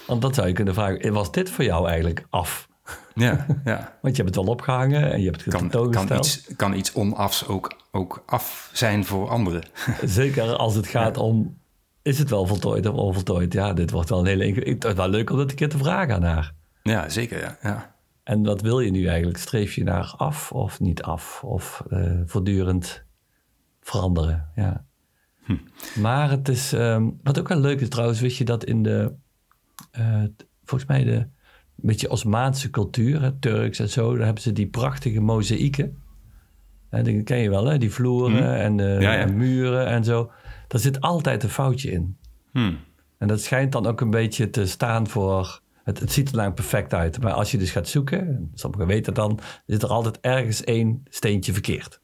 Want 0.07 0.21
dat 0.21 0.35
zou 0.35 0.47
je 0.47 0.53
kunnen 0.53 0.74
vragen. 0.74 1.13
Was 1.13 1.31
dit 1.31 1.50
voor 1.50 1.63
jou 1.63 1.88
eigenlijk 1.88 2.25
af? 2.29 2.67
ja, 3.15 3.45
ja. 3.65 3.77
Want 4.01 4.15
je 4.15 4.24
hebt 4.24 4.35
het 4.35 4.45
al 4.45 4.51
opgehangen 4.51 5.12
en 5.12 5.19
je 5.21 5.25
hebt 5.29 5.45
het 5.45 5.53
Kan, 5.53 5.69
kan, 5.91 6.17
iets, 6.17 6.47
kan 6.55 6.74
iets 6.74 6.93
onafs 6.93 7.47
ook, 7.47 7.75
ook 7.91 8.24
af 8.25 8.69
zijn 8.74 9.05
voor 9.05 9.29
anderen. 9.29 9.63
Zeker 10.03 10.55
als 10.55 10.75
het 10.75 10.88
gaat 10.97 11.17
om... 11.17 11.57
Is 12.05 12.19
het 12.19 12.29
wel 12.29 12.45
voltooid 12.45 12.85
of 12.85 12.95
onvoltooid? 12.95 13.53
Ja, 13.53 13.74
dit 13.74 13.91
wordt 13.91 14.09
wel 14.09 14.19
een 14.19 14.25
hele... 14.25 14.45
inge- 14.45 14.75
Het 14.79 14.93
wel 14.95 15.09
leuk 15.09 15.29
om 15.29 15.38
dat 15.38 15.50
een 15.50 15.55
keer 15.55 15.69
te 15.69 15.77
vragen 15.77 16.13
aan 16.15 16.24
haar. 16.24 16.53
Ja, 16.83 17.09
zeker. 17.09 17.39
Ja. 17.39 17.57
Ja. 17.62 17.95
En 18.24 18.43
wat 18.43 18.62
wil 18.62 18.79
je 18.79 18.91
nu 18.91 19.05
eigenlijk? 19.07 19.38
Streef 19.38 19.74
je 19.74 19.83
naar 19.83 20.13
af 20.17 20.51
of 20.51 20.79
niet 20.79 21.01
af? 21.03 21.43
Of 21.43 21.83
eh, 21.89 22.12
voortdurend 22.25 23.03
veranderen? 23.81 24.50
Ja. 24.55 24.85
Hm. 25.43 25.55
Maar 26.01 26.29
het 26.29 26.47
is... 26.50 26.74
ehm, 26.74 27.09
wat 27.24 27.39
ook 27.39 27.47
wel 27.47 27.59
leuk 27.59 27.81
is 27.81 27.89
trouwens, 27.89 28.19
wist 28.19 28.38
je 28.38 28.45
dat 28.45 28.63
in 28.63 28.83
de... 28.83 29.13
eh, 29.91 30.24
volgens 30.63 30.89
mij 30.89 31.03
de... 31.03 31.15
Een 31.15 31.91
beetje 31.91 32.09
Osmaanse 32.09 32.69
cultuur, 32.69 33.21
hè, 33.21 33.31
Turks 33.31 33.79
en 33.79 33.89
zo... 33.89 34.15
daar 34.15 34.25
hebben 34.25 34.43
ze 34.43 34.51
die 34.51 34.67
prachtige 34.67 35.19
mozaïeken. 35.19 35.97
Die 37.03 37.24
ken 37.24 37.38
je 37.38 37.50
wel, 37.50 37.65
hè? 37.65 37.77
Die 37.77 37.91
vloeren 37.91 38.38
Hm. 38.38 38.43
en, 38.43 38.77
Ja, 38.77 39.00
ja. 39.13 39.15
en 39.17 39.38
muren 39.38 39.88
en 39.88 40.03
zo. 40.03 40.31
Daar 40.67 40.81
zit 40.81 41.01
altijd 41.01 41.43
een 41.43 41.50
foutje 41.50 41.91
in. 41.91 42.17
Hm. 42.51 42.74
En 43.17 43.27
dat 43.27 43.41
schijnt 43.41 43.72
dan 43.72 43.86
ook 43.86 44.01
een 44.01 44.10
beetje 44.10 44.50
te 44.50 44.65
staan 44.65 45.07
voor. 45.07 45.60
Het, 45.84 46.00
het 46.00 46.12
ziet 46.12 46.29
er 46.29 46.36
lang 46.36 46.53
perfect 46.53 46.93
uit. 46.93 47.22
Maar 47.22 47.31
als 47.34 47.51
je 47.51 47.57
dus 47.57 47.72
gaat 47.72 47.88
zoeken, 47.88 48.19
en 48.27 48.51
sommigen 48.53 48.88
weten 48.88 49.13
dan, 49.13 49.39
zit 49.65 49.84
er 49.84 49.89
altijd 49.89 50.19
ergens 50.22 50.63
één 50.63 51.03
steentje 51.10 51.53
verkeerd. 51.53 52.00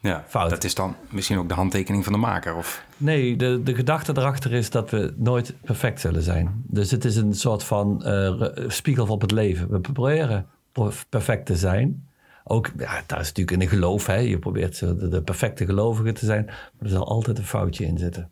ja. 0.00 0.24
Fout. 0.28 0.50
Dat 0.50 0.64
is 0.64 0.74
dan 0.74 0.96
misschien 1.10 1.38
ook 1.38 1.48
de 1.48 1.54
handtekening 1.54 2.04
van 2.04 2.12
de 2.12 2.18
maker. 2.18 2.54
Of, 2.54 2.84
Nee, 2.96 3.36
de, 3.36 3.60
de 3.64 3.74
gedachte 3.74 4.12
erachter 4.16 4.52
is 4.52 4.70
dat 4.70 4.90
we 4.90 5.14
nooit 5.16 5.54
perfect 5.60 6.00
zullen 6.00 6.22
zijn. 6.22 6.62
Dus 6.66 6.90
het 6.90 7.04
is 7.04 7.16
een 7.16 7.34
soort 7.34 7.64
van 7.64 8.02
re- 8.02 8.64
spiegel 8.68 9.06
op 9.06 9.20
het 9.20 9.30
leven. 9.30 9.70
We 9.70 9.80
proberen 9.80 10.46
per- 10.72 11.04
perfect 11.08 11.46
te 11.46 11.56
zijn. 11.56 12.08
Ook, 12.46 12.70
ja, 12.78 13.02
daar 13.06 13.20
is 13.20 13.26
natuurlijk 13.28 13.50
in 13.50 13.60
een 13.60 13.68
geloof. 13.68 14.06
Hè? 14.06 14.14
Je 14.16 14.38
probeert 14.38 14.76
zo 14.76 14.96
de, 14.96 15.08
de 15.08 15.22
perfecte 15.22 15.64
gelovige 15.64 16.12
te 16.12 16.24
zijn. 16.26 16.44
Maar 16.44 16.54
er 16.78 16.88
zal 16.88 17.08
altijd 17.08 17.38
een 17.38 17.44
foutje 17.44 17.84
in 17.84 17.98
zitten. 17.98 18.28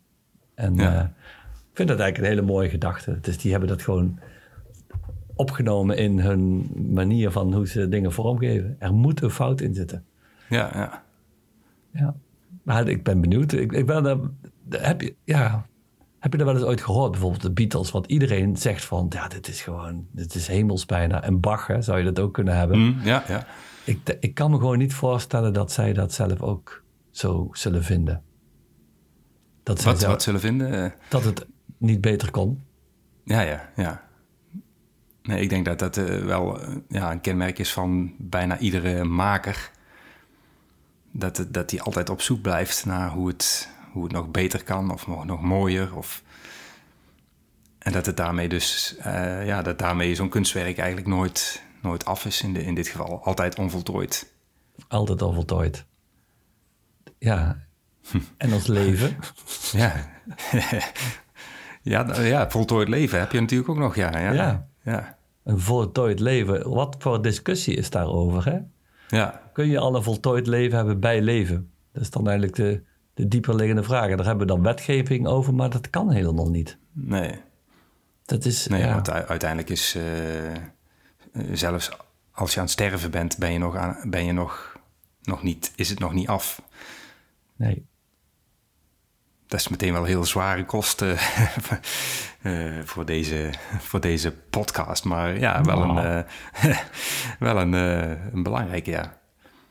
En 0.55 0.75
Ja. 0.75 0.95
eh, 0.95 1.01
ik 1.71 1.79
vind 1.79 1.89
dat 1.89 1.99
eigenlijk 1.99 2.17
een 2.17 2.37
hele 2.37 2.53
mooie 2.53 2.69
gedachte. 2.69 3.17
Dus 3.21 3.37
die 3.37 3.51
hebben 3.51 3.69
dat 3.69 3.81
gewoon 3.81 4.19
opgenomen 5.35 5.97
in 5.97 6.19
hun 6.19 6.69
manier 6.93 7.31
van 7.31 7.53
hoe 7.53 7.67
ze 7.67 7.89
dingen 7.89 8.11
vormgeven. 8.11 8.75
Er 8.79 8.93
moet 8.93 9.21
een 9.21 9.29
fout 9.29 9.61
in 9.61 9.73
zitten. 9.73 10.03
ja, 10.49 10.69
ja. 10.73 11.03
Ja. 11.91 12.15
Maar 12.63 12.87
ik 12.87 13.03
ben 13.03 13.21
benieuwd. 13.21 13.51
Ik, 13.51 13.71
ik 13.71 13.85
ben, 13.85 14.05
er- 14.05 14.19
heb, 14.69 15.01
je, 15.01 15.15
ja, 15.23 15.65
heb 16.23 16.31
je 16.31 16.37
dat 16.37 16.47
wel 16.47 16.55
eens 16.55 16.65
ooit 16.65 16.81
gehoord? 16.81 17.11
Bijvoorbeeld 17.11 17.41
de 17.41 17.51
Beatles. 17.51 17.91
Want 17.91 18.05
iedereen 18.07 18.57
zegt 18.57 18.85
van, 18.85 19.05
ja, 19.09 19.27
dit 19.27 19.47
is 19.47 19.61
gewoon, 19.61 20.07
dit 20.11 20.35
is 20.35 20.47
hemels 20.47 20.85
bijna. 20.85 21.23
En 21.23 21.39
Bach, 21.39 21.67
hè, 21.67 21.81
zou 21.81 21.97
je 21.97 22.03
dat 22.03 22.19
ook 22.19 22.33
kunnen 22.33 22.57
hebben. 22.57 22.77
Hm, 22.99 23.05
ja, 23.07 23.23
ja. 23.27 23.45
Ik, 23.83 24.17
ik 24.19 24.33
kan 24.33 24.51
me 24.51 24.57
gewoon 24.57 24.77
niet 24.77 24.93
voorstellen 24.93 25.53
dat 25.53 25.71
zij 25.71 25.93
dat 25.93 26.13
zelf 26.13 26.41
ook 26.41 26.83
zo 27.11 27.49
zullen 27.51 27.83
vinden. 27.83 28.23
Dat, 29.63 29.81
zij 29.81 29.91
Wat, 29.91 29.99
zelf- 29.99 30.11
wat 30.11 30.21
zullen 30.23 30.39
vinden? 30.39 30.83
Eh, 30.83 30.91
dat 31.09 31.23
het 31.23 31.45
niet 31.77 32.01
beter 32.01 32.31
kon. 32.31 32.63
ja, 33.23 33.41
ja, 33.41 33.69
ja. 33.75 34.03
Nee, 35.23 35.41
ik 35.41 35.49
denk 35.49 35.65
dat 35.65 35.79
dat 35.79 35.97
eh, 35.97 36.25
wel 36.25 36.61
eh, 36.61 36.75
ja, 36.87 37.11
een 37.11 37.21
kenmerk 37.21 37.59
is 37.59 37.73
van 37.73 38.13
bijna 38.17 38.57
iedere 38.57 39.03
maker. 39.03 39.71
Dat, 41.11 41.37
het- 41.37 41.53
dat 41.53 41.69
die 41.69 41.81
altijd 41.81 42.09
op 42.09 42.21
zoek 42.21 42.41
blijft 42.41 42.85
naar 42.85 43.09
hoe 43.09 43.27
het, 43.27 43.69
hoe 43.93 44.03
het 44.03 44.11
nog 44.11 44.31
beter 44.31 44.63
kan 44.63 44.91
of 44.91 45.07
nog, 45.07 45.25
nog 45.25 45.41
mooier. 45.41 45.95
Of... 45.95 46.23
En 47.79 47.91
dat 47.91 48.05
het 48.05 48.17
daarmee 48.17 48.49
dus, 48.49 48.95
eh, 48.97 49.45
ja, 49.45 49.61
dat 49.61 49.79
daarmee 49.79 50.15
zo'n 50.15 50.29
kunstwerk 50.29 50.77
eigenlijk 50.77 51.07
nooit, 51.07 51.63
nooit 51.81 52.05
af 52.05 52.25
is 52.25 52.41
in, 52.41 52.53
de, 52.53 52.63
in 52.63 52.75
dit 52.75 52.87
geval. 52.87 53.23
Altijd 53.23 53.59
onvoltooid. 53.59 54.33
Altijd 54.87 55.21
al 55.21 55.33
voltooid. 55.33 55.85
Ja. 57.17 57.57
En 58.37 58.53
ons 58.53 58.67
leven. 58.67 59.17
Ja. 59.71 60.09
ja, 61.81 62.03
nou 62.03 62.21
ja, 62.21 62.49
voltooid 62.49 62.87
leven 62.87 63.19
heb 63.19 63.31
je 63.31 63.39
natuurlijk 63.39 63.69
ook 63.69 63.77
nog, 63.77 63.95
ja. 63.95 64.19
Ja. 64.19 64.31
Ja. 64.31 64.67
ja. 64.83 65.17
Een 65.43 65.59
voltooid 65.59 66.19
leven. 66.19 66.69
Wat 66.69 66.95
voor 66.99 67.21
discussie 67.21 67.75
is 67.75 67.89
daarover, 67.89 68.45
hè? 68.45 68.59
ja. 69.17 69.41
Kun 69.53 69.67
je 69.67 69.79
al 69.79 69.95
een 69.95 70.03
voltooid 70.03 70.47
leven 70.47 70.77
hebben 70.77 70.99
bij 70.99 71.21
leven? 71.21 71.71
Dat 71.91 72.01
is 72.01 72.09
dan 72.09 72.27
eigenlijk 72.27 72.57
de, 72.57 72.83
de 73.13 73.27
dieperliggende 73.27 73.83
vraag. 73.83 74.09
En 74.09 74.17
daar 74.17 74.25
hebben 74.25 74.47
we 74.47 74.53
dan 74.53 74.63
wetgeving 74.63 75.27
over, 75.27 75.53
maar 75.53 75.69
dat 75.69 75.89
kan 75.89 76.11
helemaal 76.11 76.49
niet. 76.49 76.77
Nee, 76.91 77.41
Dat 78.25 78.45
is, 78.45 78.67
nee 78.67 78.81
ja, 78.81 78.93
want 78.93 79.09
uiteindelijk 79.09 79.69
is 79.69 79.95
eh, 79.95 80.53
eh, 80.53 80.61
zelfs 81.51 81.91
als 82.31 82.51
je 82.51 82.57
aan 82.57 82.63
het 82.63 82.73
sterven 82.73 83.11
bent, 83.11 83.37
ben 83.37 83.51
je 83.51 83.59
nog, 83.59 83.75
aan, 83.75 83.97
ben 84.09 84.25
je 84.25 84.31
nog, 84.31 84.79
nog 85.21 85.43
niet, 85.43 85.73
is 85.75 85.89
het 85.89 85.99
nog 85.99 86.13
niet 86.13 86.27
af. 86.27 86.61
nee. 87.55 87.85
Dat 89.47 89.61
is 89.61 89.67
meteen 89.67 89.93
wel 89.93 90.03
heel 90.03 90.25
zware 90.25 90.65
kosten 90.65 91.17
eh, 92.41 92.79
voor, 92.91 93.05
deze, 93.05 93.49
voor 93.79 93.99
deze 93.99 94.31
podcast. 94.31 95.03
Maar 95.03 95.39
ja, 95.39 95.61
wel 95.61 95.81
een, 95.81 95.97
eh, 95.97 96.77
wel 97.39 97.57
een, 97.57 97.73
een 97.73 98.43
belangrijke, 98.43 98.91
ja. 98.91 99.21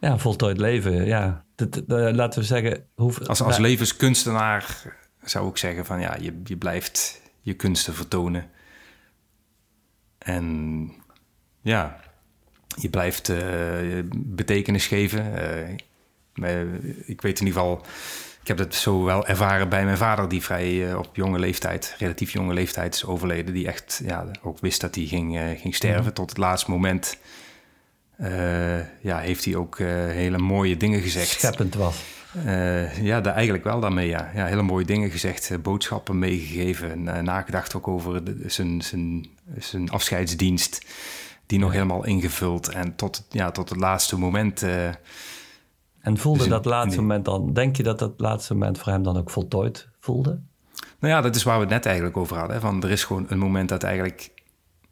Ja, 0.02 0.18
voltooid 0.18 0.59
leven, 0.59 1.04
ja. 1.06 1.44
Dat, 1.54 1.82
dat- 1.87 2.14
laten 2.14 2.40
we 2.40 2.47
zeggen... 2.47 2.87
Hoe, 2.94 3.12
Als, 3.26 3.40
als 3.42 3.59
levenskunstenaar 3.59 4.82
zou 5.23 5.49
ik 5.49 5.56
zeggen 5.56 5.85
van 5.85 6.00
ja, 6.00 6.16
je, 6.21 6.40
je 6.44 6.56
blijft 6.56 7.21
je 7.40 7.54
kunsten 7.54 7.94
vertonen. 7.94 8.50
En 10.18 10.88
ja, 11.61 12.00
je 12.80 12.88
blijft 12.90 13.28
eh, 13.28 13.38
betekenis 14.16 14.87
geven. 14.87 15.37
Eh, 15.37 15.68
ik 17.06 17.21
weet 17.21 17.40
in 17.40 17.47
ieder 17.47 17.61
geval, 17.61 17.85
ik 18.42 18.49
heb 18.49 18.56
dat 18.56 18.75
zo 18.75 19.04
wel 19.04 19.26
ervaren 19.26 19.68
bij 19.68 19.85
mijn 19.85 19.97
vader, 19.97 20.28
die 20.28 20.42
vrij 20.42 20.90
eh, 20.90 20.99
op 20.99 21.16
jonge 21.16 21.38
leeftijd, 21.38 21.94
relatief 21.99 22.32
jonge 22.32 22.54
leeftijd 22.54 22.94
is 22.94 23.04
overleden. 23.04 23.54
Die 23.54 23.66
echt 23.66 24.00
ja, 24.04 24.26
ook 24.42 24.59
wist 24.61 24.80
dat 24.80 24.94
hij 24.94 25.04
ging, 25.04 25.38
eh, 25.38 25.61
ging 25.61 25.75
sterven 25.75 26.14
tot 26.14 26.28
het 26.28 26.38
laatste 26.38 26.71
moment. 26.71 27.18
Eh, 28.23 28.79
ja, 29.00 29.19
heeft 29.19 29.45
hij 29.45 29.57
ook 29.57 29.79
eh, 29.79 29.87
hele 29.88 30.38
mooie 30.38 30.76
dingen 30.76 31.00
gezegd. 31.00 31.29
Scheppend 31.29 31.75
was. 31.75 32.02
Eh, 32.45 33.02
ja, 33.02 33.21
daar 33.21 33.35
eigenlijk 33.35 33.64
wel 33.64 33.81
daarmee, 33.81 34.09
ja. 34.09 34.31
ja. 34.35 34.47
Hele 34.47 34.62
mooie 34.62 34.85
dingen 34.85 35.11
gezegd, 35.11 35.62
boodschappen 35.62 36.19
meegegeven. 36.19 37.09
En 37.09 37.25
nagedacht 37.25 37.75
ook 37.75 37.88
over 37.88 38.25
de- 38.25 38.45
zijn, 38.47 38.83
zijn, 38.83 39.26
zijn 39.59 39.91
afscheidsdienst. 39.91 40.87
Die 41.47 41.59
nog 41.59 41.73
helemaal 41.73 42.05
ingevuld. 42.05 42.69
En 42.69 42.95
tot, 42.97 43.26
ja, 43.31 43.50
tot 43.50 43.69
het 43.69 43.79
laatste 43.79 44.19
moment... 44.19 44.62
En 44.62 46.19
voelde 46.19 46.38
Dus 46.38 46.49
dat 46.49 46.64
laatste 46.64 47.00
moment 47.00 47.25
dan... 47.25 47.52
Denk 47.52 47.76
je 47.76 47.83
dat 47.83 47.99
dat 47.99 48.12
laatste 48.17 48.52
moment 48.52 48.79
voor 48.79 48.93
hem 48.93 49.02
dan 49.02 49.17
ook 49.17 49.31
voltooid 49.31 49.88
voelde? 50.00 50.41
Nou 50.99 51.14
ja, 51.14 51.21
dat 51.21 51.37
is 51.37 51.43
waar 51.43 51.55
we 51.55 51.61
het 51.61 51.71
net 51.73 51.87
eigenlijk 51.87 52.17
over 52.17 52.37
hadden. 52.37 52.55
hè. 52.57 52.61
Van, 52.61 52.83
er 52.83 52.91
is 52.91 53.05
gewoon 53.05 53.26
een 53.29 53.38
moment 53.38 53.69
dat 53.69 53.83
eigenlijk 53.83 54.31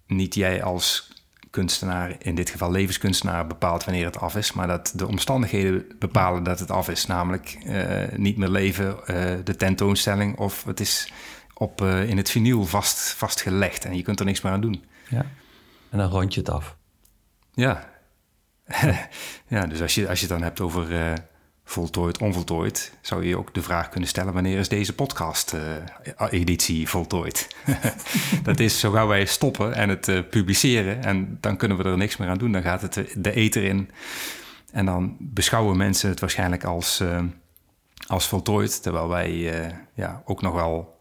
niet 0.06 0.34
jij 0.34 0.62
als 0.62 1.09
kunstenaar, 1.50 2.16
in 2.18 2.34
dit 2.34 2.50
geval 2.50 2.70
levenskunstenaar, 2.70 3.46
bepaalt 3.46 3.84
wanneer 3.84 4.04
het 4.04 4.18
af 4.18 4.36
is. 4.36 4.52
Maar 4.52 4.66
dat 4.66 4.92
de 4.94 5.06
omstandigheden 5.06 5.86
bepalen 5.98 6.42
dat 6.42 6.58
het 6.58 6.70
af 6.70 6.88
is. 6.88 7.06
Namelijk 7.06 7.58
eh, 7.64 8.18
niet 8.18 8.36
meer 8.36 8.48
leven, 8.48 9.06
eh, 9.06 9.34
de 9.44 9.56
tentoonstelling 9.56 10.38
of 10.38 10.64
het 10.64 10.80
is 10.80 11.12
op, 11.54 11.82
eh, 11.82 12.08
in 12.08 12.16
het 12.16 12.30
vinyl 12.30 12.64
vast, 12.64 12.98
vastgelegd 12.98 13.84
en 13.84 13.96
je 13.96 14.02
kunt 14.02 14.20
er 14.20 14.26
niks 14.26 14.40
meer 14.40 14.52
aan 14.52 14.60
doen. 14.60 14.84
Ja. 15.08 15.26
En 15.90 15.98
dan 15.98 16.10
rond 16.10 16.34
je 16.34 16.40
het 16.40 16.50
af. 16.50 16.76
Ja, 17.52 17.90
ja 19.48 19.66
dus 19.66 19.82
als 19.82 19.94
je, 19.94 20.08
als 20.08 20.20
je 20.20 20.26
het 20.26 20.34
dan 20.34 20.42
hebt 20.42 20.60
over 20.60 21.14
voltooid, 21.70 22.18
onvoltooid, 22.18 22.92
zou 23.00 23.26
je 23.26 23.38
ook 23.38 23.54
de 23.54 23.62
vraag 23.62 23.88
kunnen 23.88 24.08
stellen: 24.08 24.32
wanneer 24.32 24.58
is 24.58 24.68
deze 24.68 24.94
podcast-editie 24.94 26.88
voltooid? 26.88 27.56
dat 28.42 28.60
is 28.60 28.80
zo 28.80 28.90
gauw 28.90 29.06
wij 29.06 29.24
stoppen 29.24 29.74
en 29.74 29.88
het 29.88 30.08
eh, 30.08 30.18
publiceren, 30.30 31.02
en 31.02 31.38
dan 31.40 31.56
kunnen 31.56 31.76
we 31.76 31.84
er 31.84 31.96
niks 31.96 32.16
meer 32.16 32.28
aan 32.28 32.38
doen. 32.38 32.52
Dan 32.52 32.62
gaat 32.62 32.82
het 32.82 32.96
eh, 32.96 33.04
de 33.16 33.32
ether 33.32 33.64
in. 33.64 33.90
En 34.72 34.86
dan 34.86 35.16
beschouwen 35.18 35.76
mensen 35.76 36.08
het 36.08 36.20
waarschijnlijk 36.20 36.64
als, 36.64 37.00
eh, 37.00 37.22
als 38.06 38.26
voltooid, 38.26 38.82
terwijl 38.82 39.08
wij 39.08 39.62
eh, 39.62 39.74
ja, 39.94 40.22
ook 40.24 40.42
nog 40.42 40.54
wel 40.54 40.98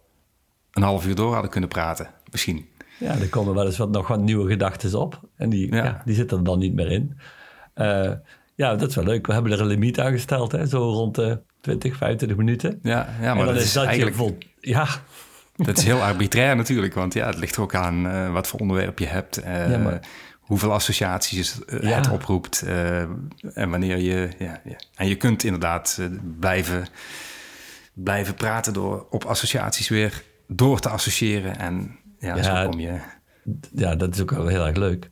een 0.71 0.83
half 0.83 1.07
uur 1.07 1.15
door 1.15 1.33
hadden 1.33 1.51
kunnen 1.51 1.69
praten, 1.69 2.07
misschien. 2.31 2.69
Ja, 2.99 3.15
er 3.15 3.29
komen 3.29 3.53
wel 3.53 3.65
eens 3.65 3.77
wat, 3.77 3.89
nog 3.89 4.07
wat 4.07 4.19
nieuwe 4.19 4.49
gedachten 4.49 4.99
op. 4.99 5.21
En 5.35 5.49
die, 5.49 5.75
Ja. 5.75 5.83
ja. 5.83 6.01
die 6.05 6.15
zitten 6.15 6.37
er 6.37 6.43
dan 6.43 6.59
niet 6.59 6.73
meer 6.73 6.91
in. 6.91 7.17
Ja, 8.59 8.75
dat 8.75 8.89
is 8.89 8.95
wel 8.95 9.03
leuk. 9.03 9.27
We 9.27 9.33
hebben 9.33 9.51
er 9.51 9.61
een 9.61 9.67
limiet 9.67 9.99
aan 9.99 10.11
gesteld. 10.11 10.51
Hè? 10.51 10.67
Zo 10.67 10.77
rond 10.77 11.15
de 11.15 11.41
20, 11.61 11.95
25 11.97 12.37
minuten. 12.37 12.79
Ja, 12.81 13.09
ja 13.21 13.33
maar 13.33 13.45
dat 13.45 13.55
is 13.55 13.73
dat 13.73 13.85
eigenlijk... 13.85 14.15
vol... 14.15 14.37
Ja, 14.59 14.87
Dat 15.55 15.77
is 15.77 15.83
heel 15.83 16.01
arbitrair 16.01 16.55
natuurlijk, 16.55 16.93
want 16.93 17.13
ja, 17.13 17.25
het 17.25 17.37
ligt 17.37 17.55
er 17.55 17.61
ook 17.61 17.75
aan 17.75 18.07
eh, 18.07 18.31
wat 18.31 18.47
voor 18.47 18.59
onderwerp 18.59 18.99
je 18.99 19.05
hebt, 19.05 19.41
Ja, 19.43 19.77
maar- 19.77 19.99
hoeveel 20.39 20.73
associaties 20.73 21.65
eh, 21.65 21.79
Ja. 21.81 21.95
het 21.95 22.09
oproept 22.09 22.61
en 23.53 23.69
wanneer 23.69 23.97
je. 23.97 24.29
Ja, 24.37 24.61
ja. 24.63 24.75
En 24.95 25.07
je 25.07 25.15
kunt 25.15 25.43
inderdaad 25.43 25.99
blijven, 26.39 26.85
blijven 27.93 28.33
praten 28.35 28.73
door 28.73 29.07
op 29.09 29.25
associaties 29.25 29.89
weer 29.89 30.23
door 30.47 30.79
te 30.79 30.89
associëren 30.89 31.57
en 31.59 31.95
ja, 32.19 32.35
Ja, 32.35 32.43
zo 32.63 32.69
kom 32.69 32.79
je. 32.79 32.99
ja, 33.75 33.95
dat 33.95 34.15
is 34.15 34.21
ook 34.21 34.31
wel 34.31 34.47
heel 34.47 34.65
erg 34.65 34.77
leuk. 34.77 35.09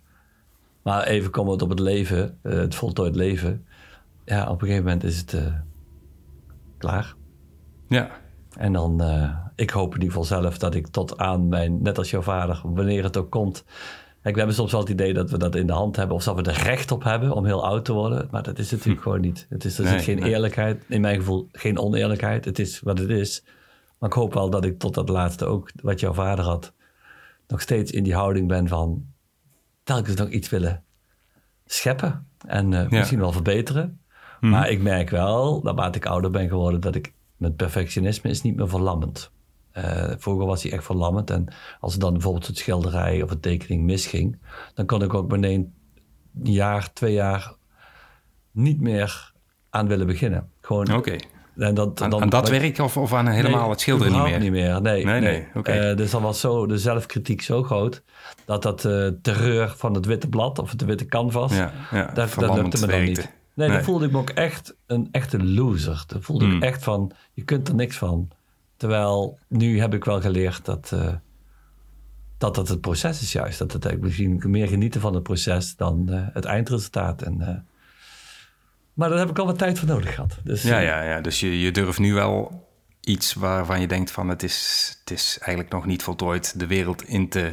Maar 0.87 1.03
even 1.03 1.31
komen 1.31 1.57
we 1.57 1.63
op 1.63 1.69
het 1.69 1.79
leven, 1.79 2.39
eh, 2.41 2.53
het 2.53 2.75
voltooid 2.75 3.15
leven. 3.15 3.65
Ja, 4.25 4.43
op 4.43 4.61
een 4.61 4.67
gegeven 4.67 4.83
moment 4.83 5.03
is 5.03 5.17
het 5.17 5.33
eh, 5.33 5.53
klaar. 6.77 7.15
Ja, 7.87 8.09
En 8.57 8.73
dan, 8.73 9.01
eh, 9.01 9.35
ik 9.55 9.69
hoop 9.69 9.87
in 9.87 10.01
ieder 10.01 10.07
geval 10.07 10.23
zelf 10.23 10.57
dat 10.57 10.75
ik 10.75 10.87
tot 10.87 11.17
aan 11.17 11.47
mijn, 11.47 11.81
net 11.81 11.97
als 11.97 12.09
jouw 12.09 12.21
vader, 12.21 12.61
wanneer 12.63 13.03
het 13.03 13.17
ook 13.17 13.29
komt. 13.29 13.63
Kijk, 14.21 14.33
we 14.33 14.37
hebben 14.37 14.55
soms 14.55 14.71
wel 14.71 14.79
het 14.79 14.89
idee 14.89 15.13
dat 15.13 15.29
we 15.29 15.37
dat 15.37 15.55
in 15.55 15.67
de 15.67 15.73
hand 15.73 15.95
hebben 15.95 16.15
of 16.15 16.23
dat 16.23 16.35
we 16.35 16.41
er 16.41 16.63
recht 16.63 16.91
op 16.91 17.03
hebben 17.03 17.31
om 17.31 17.45
heel 17.45 17.65
oud 17.65 17.85
te 17.85 17.93
worden. 17.93 18.27
Maar 18.31 18.43
dat 18.43 18.59
is 18.59 18.71
natuurlijk 18.71 19.01
gewoon 19.01 19.21
niet. 19.21 19.45
Het 19.49 19.65
is, 19.65 19.77
er 19.77 19.83
Nee, 19.83 19.93
zit 19.93 20.03
geen 20.03 20.19
nee. 20.19 20.29
eerlijkheid, 20.29 20.83
in 20.87 21.01
mijn 21.01 21.15
gevoel 21.15 21.47
geen 21.51 21.79
oneerlijkheid. 21.79 22.45
Het 22.45 22.59
is 22.59 22.79
wat 22.79 22.97
het 22.97 23.09
is. 23.09 23.43
Maar 23.99 24.09
ik 24.09 24.15
hoop 24.15 24.33
wel 24.33 24.49
dat 24.49 24.65
ik 24.65 24.79
tot 24.79 24.93
dat 24.93 25.09
laatste 25.09 25.45
ook, 25.45 25.71
wat 25.81 25.99
jouw 25.99 26.13
vader 26.13 26.45
had, 26.45 26.73
nog 27.47 27.61
steeds 27.61 27.91
in 27.91 28.03
die 28.03 28.15
houding 28.15 28.47
ben 28.47 28.67
van 28.67 29.15
telkens 29.87 30.15
nog 30.15 30.29
iets 30.29 30.49
willen 30.49 30.83
scheppen. 31.65 32.27
En 32.47 32.73
eh, 32.73 32.89
misschien 32.89 33.19
wel 33.19 33.31
verbeteren. 33.31 34.01
Mhm. 34.39 34.51
Maar 34.51 34.69
ik 34.69 34.81
merk 34.81 35.09
wel, 35.09 35.61
naarmate 35.63 35.97
ik 35.97 36.05
ouder 36.05 36.31
ben 36.31 36.47
geworden, 36.47 36.79
dat 36.79 36.95
ik 36.95 37.13
met 37.37 37.55
perfectionisme 37.55 38.29
is 38.29 38.41
niet 38.41 38.55
meer 38.55 38.69
verlammend. 38.69 39.31
Eh, 39.71 40.11
vroeger 40.17 40.45
was 40.45 40.63
hij 40.63 40.71
echt 40.71 40.83
verlammend. 40.83 41.29
En 41.29 41.47
als 41.79 41.93
er 41.93 41.99
dan 41.99 42.13
bijvoorbeeld 42.13 42.47
het 42.47 42.57
schilderij 42.57 43.21
of 43.21 43.31
een 43.31 43.39
tekening 43.39 43.83
misging, 43.83 44.39
dan 44.73 44.85
kon 44.85 45.03
ik 45.03 45.13
ook 45.13 45.31
meteen 45.31 45.73
een 46.43 46.51
jaar, 46.51 46.93
twee 46.93 47.13
jaar 47.13 47.55
niet 48.51 48.81
meer 48.81 49.33
aan 49.69 49.87
willen 49.87 50.07
beginnen. 50.07 50.51
Gewoon, 50.61 50.93
oké. 50.95 51.15
En 51.57 51.73
dat, 51.73 52.01
Aan, 52.01 52.09
dan, 52.09 52.21
aan 52.21 52.29
dat 52.29 52.49
werk 52.49 52.79
of, 52.79 52.97
of 52.97 53.13
aan 53.13 53.27
helemaal 53.27 53.61
Nee, 53.61 53.69
het 53.69 53.79
schilderen 53.81 54.13
niet 54.13 54.21
meer? 54.23 54.39
niet 54.39 54.51
meer. 54.51 54.81
Nee, 54.81 55.05
Nee, 55.05 55.19
nee. 55.19 55.31
nee, 55.31 55.47
oké. 55.53 55.71
Eh, 55.71 55.97
dus 55.97 56.11
dan 56.11 56.21
was 56.21 56.39
zo, 56.39 56.65
de 56.65 56.77
zelfkritiek 56.77 57.41
zo 57.41 57.63
groot 57.63 58.03
dat 58.45 58.61
dat 58.63 58.85
eh, 58.85 59.07
terreur 59.21 59.73
van 59.77 59.93
het 59.93 60.05
witte 60.05 60.27
blad 60.27 60.59
of 60.59 60.71
het 60.71 60.85
witte 60.85 61.05
canvas, 61.05 61.55
Ja, 61.55 61.71
ja, 61.91 62.05
dat, 62.13 62.33
dat 62.33 62.55
lukte 62.55 62.79
me 62.79 62.87
dan 62.87 62.95
werkte. 62.95 63.21
niet. 63.21 63.31
Nee, 63.53 63.69
dan 63.69 63.83
voelde 63.83 64.05
ik 64.05 64.11
me 64.11 64.17
ook 64.17 64.29
echt 64.29 64.75
een 64.85 65.07
echte 65.11 65.43
loser. 65.43 66.03
Dan 66.07 66.21
voelde 66.23 66.45
Hmm. 66.45 66.55
ik 66.55 66.63
echt 66.63 66.83
van, 66.83 67.11
je 67.33 67.43
kunt 67.43 67.67
er 67.67 67.75
niks 67.75 67.97
van. 67.97 68.29
Terwijl 68.77 69.37
nu 69.47 69.79
heb 69.79 69.93
ik 69.93 70.03
wel 70.05 70.21
geleerd 70.21 70.65
dat 70.65 70.91
eh, 70.93 71.13
dat, 72.37 72.55
dat 72.55 72.67
het 72.67 72.81
proces 72.81 73.21
is 73.21 73.31
juist. 73.31 73.59
Dat 73.59 73.73
het 73.73 74.01
misschien 74.01 74.41
meer 74.45 74.67
genieten 74.67 75.01
van 75.01 75.13
het 75.13 75.23
proces 75.23 75.75
dan 75.75 76.03
het 76.09 76.45
eindresultaat. 76.45 77.21
En, 77.21 77.65
maar 78.97 79.09
daar 79.09 79.17
heb 79.17 79.29
ik 79.29 79.39
al 79.39 79.45
wat 79.45 79.57
tijd 79.57 79.79
voor 79.79 79.87
nodig 79.87 80.13
gehad. 80.15 80.37
Dus, 80.43 80.63
Ja, 80.63 80.77
eh, 80.79 80.85
ja, 80.85 81.01
ja. 81.01 81.21
dus 81.21 81.39
je, 81.39 81.59
je 81.59 81.71
durft 81.71 81.99
nu 81.99 82.13
wel 82.13 82.65
iets 83.01 83.33
waarvan 83.33 83.81
je 83.81 83.87
denkt 83.87 84.11
van 84.11 84.29
het 84.29 84.43
is, 84.43 84.95
het 84.99 85.11
is 85.11 85.37
eigenlijk 85.41 85.73
nog 85.73 85.85
niet 85.85 86.03
voltooid 86.03 86.59
de 86.59 86.67
wereld 86.67 87.03
in 87.03 87.29
te, 87.29 87.51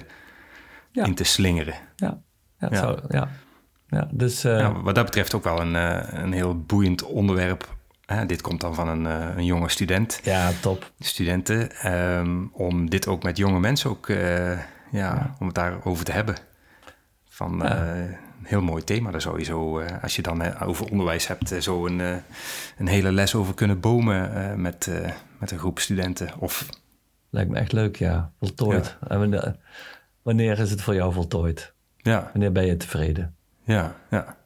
Ja. 0.92 1.04
in 1.04 1.14
te 1.14 1.24
slingeren. 1.24 1.74
ja, 1.96 2.18
ja, 2.58 2.68
Ja. 2.70 2.76
Zou, 2.76 3.00
ja. 3.08 3.28
ja 3.88 4.08
dus 4.10 4.44
eh, 4.44 4.58
Ja, 4.58 4.72
wat 4.80 4.94
dat 4.94 5.04
betreft 5.04 5.34
ook 5.34 5.44
wel 5.44 5.60
een, 5.60 5.76
eh, 5.76 6.22
een 6.22 6.32
heel 6.32 6.60
boeiend 6.60 7.02
onderwerp. 7.02 7.74
Hè, 8.06 8.26
dit 8.26 8.40
komt 8.40 8.60
dan 8.60 8.74
van 8.74 8.88
een, 8.88 9.04
een 9.38 9.44
jonge 9.44 9.68
student, 9.68 10.20
ja, 10.22 10.50
top. 10.60 10.92
studenten. 10.98 11.70
ehm, 11.76 12.44
om 12.52 12.90
dit 12.90 13.06
ook 13.06 13.22
met 13.22 13.36
jonge 13.36 13.60
mensen 13.60 13.90
ook, 13.90 14.06
ja, 14.90 15.34
om 15.38 15.46
het 15.46 15.54
daarover 15.54 16.04
te 16.04 16.12
hebben. 16.12 16.36
Van. 17.28 17.62
Heel 18.44 18.62
mooi 18.62 18.84
thema 18.84 19.10
daar 19.10 19.20
sowieso. 19.20 19.78
eh, 19.78 20.02
als 20.02 20.16
je 20.16 20.22
dan 20.22 20.42
eh, 20.42 20.68
over 20.68 20.90
onderwijs 20.90 21.26
hebt, 21.26 21.52
eh, 21.52 21.60
zo 21.60 21.86
een, 21.86 21.98
een 22.78 22.86
hele 22.86 23.12
les 23.12 23.34
over 23.34 23.54
kunnen 23.54 23.80
bomen 23.80 24.60
met, 24.60 24.90
met 25.38 25.50
een 25.50 25.58
groep 25.58 25.78
studenten. 25.78 26.28
Of 26.38 26.68
Lijkt 27.30 27.50
me 27.50 27.58
echt 27.58 27.72
leuk, 27.72 27.96
ja. 27.96 28.32
Voltooid. 28.38 28.96
En 29.08 29.58
wanneer, 30.22 30.58
is 30.58 30.70
het 30.70 30.82
voor 30.82 30.94
jou 30.94 31.12
voltooid? 31.12 31.72
ja, 31.96 32.30
Wanneer 32.32 32.52
ben 32.52 32.66
je 32.66 32.76
tevreden? 32.76 33.34
ja, 33.64 33.96
ja. 34.10 34.36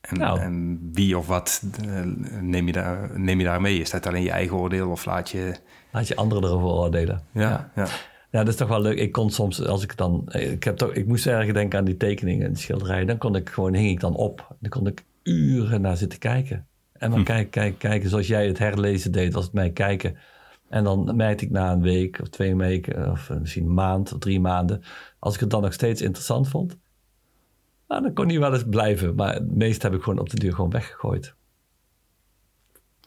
En, 0.00 0.18
Nou. 0.18 0.40
en 0.40 0.88
wie 0.92 1.18
of 1.18 1.26
wat 1.26 1.62
neem, 2.40 2.66
je 2.66 2.72
daar, 2.72 3.20
neem 3.20 3.38
je 3.38 3.44
daar 3.44 3.60
mee? 3.60 3.80
Is 3.80 3.90
dat 3.90 4.06
alleen 4.06 4.22
je 4.22 4.30
eigen 4.30 4.56
oordeel 4.56 4.90
of 4.90 5.04
laat 5.04 5.30
je... 5.30 5.54
Laat 5.92 6.08
je 6.08 6.16
anderen 6.16 6.44
erover 6.44 6.68
oordelen. 6.68 7.22
Ja, 7.32 7.70
ja. 7.74 7.84
Ja, 7.84 7.88
dat 8.30 8.48
is 8.48 8.56
toch 8.56 8.68
wel 8.68 8.80
leuk. 8.80 8.98
Ik 8.98 9.12
kon 9.12 9.30
soms, 9.30 9.66
als 9.66 9.82
ik 9.82 9.96
dan... 9.96 10.28
Ik, 10.32 10.64
heb 10.64 10.76
toch, 10.76 10.92
ik 10.92 11.06
moest 11.06 11.26
erg 11.26 11.52
denken 11.52 11.78
aan 11.78 11.84
die 11.84 11.96
tekeningen 11.96 12.46
en 12.46 12.56
schilderijen. 12.56 13.06
Dan 13.06 13.18
kon 13.18 13.36
ik 13.36 13.48
gewoon, 13.48 13.74
hing 13.74 13.90
ik 13.90 14.00
dan 14.00 14.14
op. 14.14 14.56
Dan 14.60 14.70
kon 14.70 14.86
ik 14.86 15.04
uren 15.22 15.80
naar 15.80 15.96
zitten 15.96 16.18
kijken. 16.18 16.66
En 16.92 17.10
maar 17.10 17.22
kijken, 17.22 17.50
kijken, 17.50 17.78
kijken. 17.78 18.10
Zoals 18.10 18.26
jij 18.26 18.46
het 18.46 18.58
herlezen 18.58 19.12
deed, 19.12 19.32
was 19.32 19.44
het 19.44 19.52
mij 19.52 19.70
kijken. 19.70 20.16
En 20.68 20.84
dan 20.84 21.16
merkte 21.16 21.44
ik 21.44 21.50
na 21.50 21.72
een 21.72 21.82
week 21.82 22.20
of 22.20 22.28
twee 22.28 22.56
weken... 22.56 23.10
of 23.10 23.30
misschien 23.40 23.64
een 23.64 23.74
maand 23.74 24.12
of 24.12 24.18
drie 24.18 24.40
maanden... 24.40 24.82
als 25.18 25.34
ik 25.34 25.40
het 25.40 25.50
dan 25.50 25.62
nog 25.62 25.72
steeds 25.72 26.02
interessant 26.02 26.48
vond... 26.48 26.78
Nou, 27.88 28.02
dan 28.02 28.14
kon 28.14 28.28
hij 28.28 28.38
wel 28.38 28.52
eens 28.52 28.64
blijven. 28.70 29.14
Maar 29.14 29.34
het 29.34 29.54
meeste 29.54 29.86
heb 29.86 29.96
ik 29.96 30.02
gewoon 30.02 30.18
op 30.18 30.30
de 30.30 30.38
duur 30.38 30.54
gewoon 30.54 30.70
weggegooid. 30.70 31.34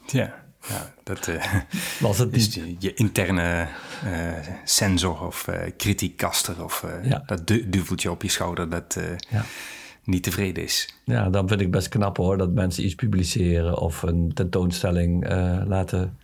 Ja, 0.06 0.43
ja 0.68 0.94
dat 1.04 1.28
eh, 1.28 1.54
Was 2.00 2.18
het 2.18 2.34
is 2.36 2.54
je, 2.54 2.76
je 2.80 2.94
interne 2.94 3.68
eh, 4.04 4.48
sensor 4.64 5.26
of 5.26 5.48
eh 5.48 5.72
kritiekaster 5.78 6.64
of 6.64 6.86
Ja. 7.04 7.24
dat 7.26 7.48
du 7.48 7.70
duveltje 7.70 8.12
op 8.12 8.22
je 8.22 8.30
schouder 8.30 8.70
dat 8.70 9.00
Ja. 9.30 9.44
niet 10.04 10.24
tevreden 10.24 10.64
is. 10.64 10.96
Ja, 11.06 11.30
dan 11.30 11.48
vind 11.48 11.62
ik 11.62 11.72
best 11.72 11.90
knap 11.90 12.18
hoor, 12.18 12.38
dat 12.38 12.52
mensen 12.54 12.86
iets 12.86 12.96
publiceren 12.96 13.78
of 13.78 14.02
een 14.02 14.32
tentoonstelling 14.34 15.28
laten 15.68 16.18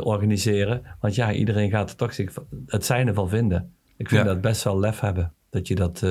organiseren. 0.00 0.82
Want 1.00 1.14
ja, 1.14 1.32
iedereen 1.32 1.70
gaat 1.70 1.90
er 1.90 1.96
toch 1.96 2.14
zich 2.14 2.34
het 2.66 2.84
zijne 2.84 3.14
van 3.14 3.28
vinden. 3.28 3.72
Ik 3.96 4.08
vind 4.08 4.20
Ja. 4.22 4.26
dat 4.26 4.40
best 4.40 4.62
wel 4.64 4.78
lef 4.78 5.00
hebben, 5.00 5.32
dat 5.50 5.68
je 5.68 5.74
dat 5.74 6.02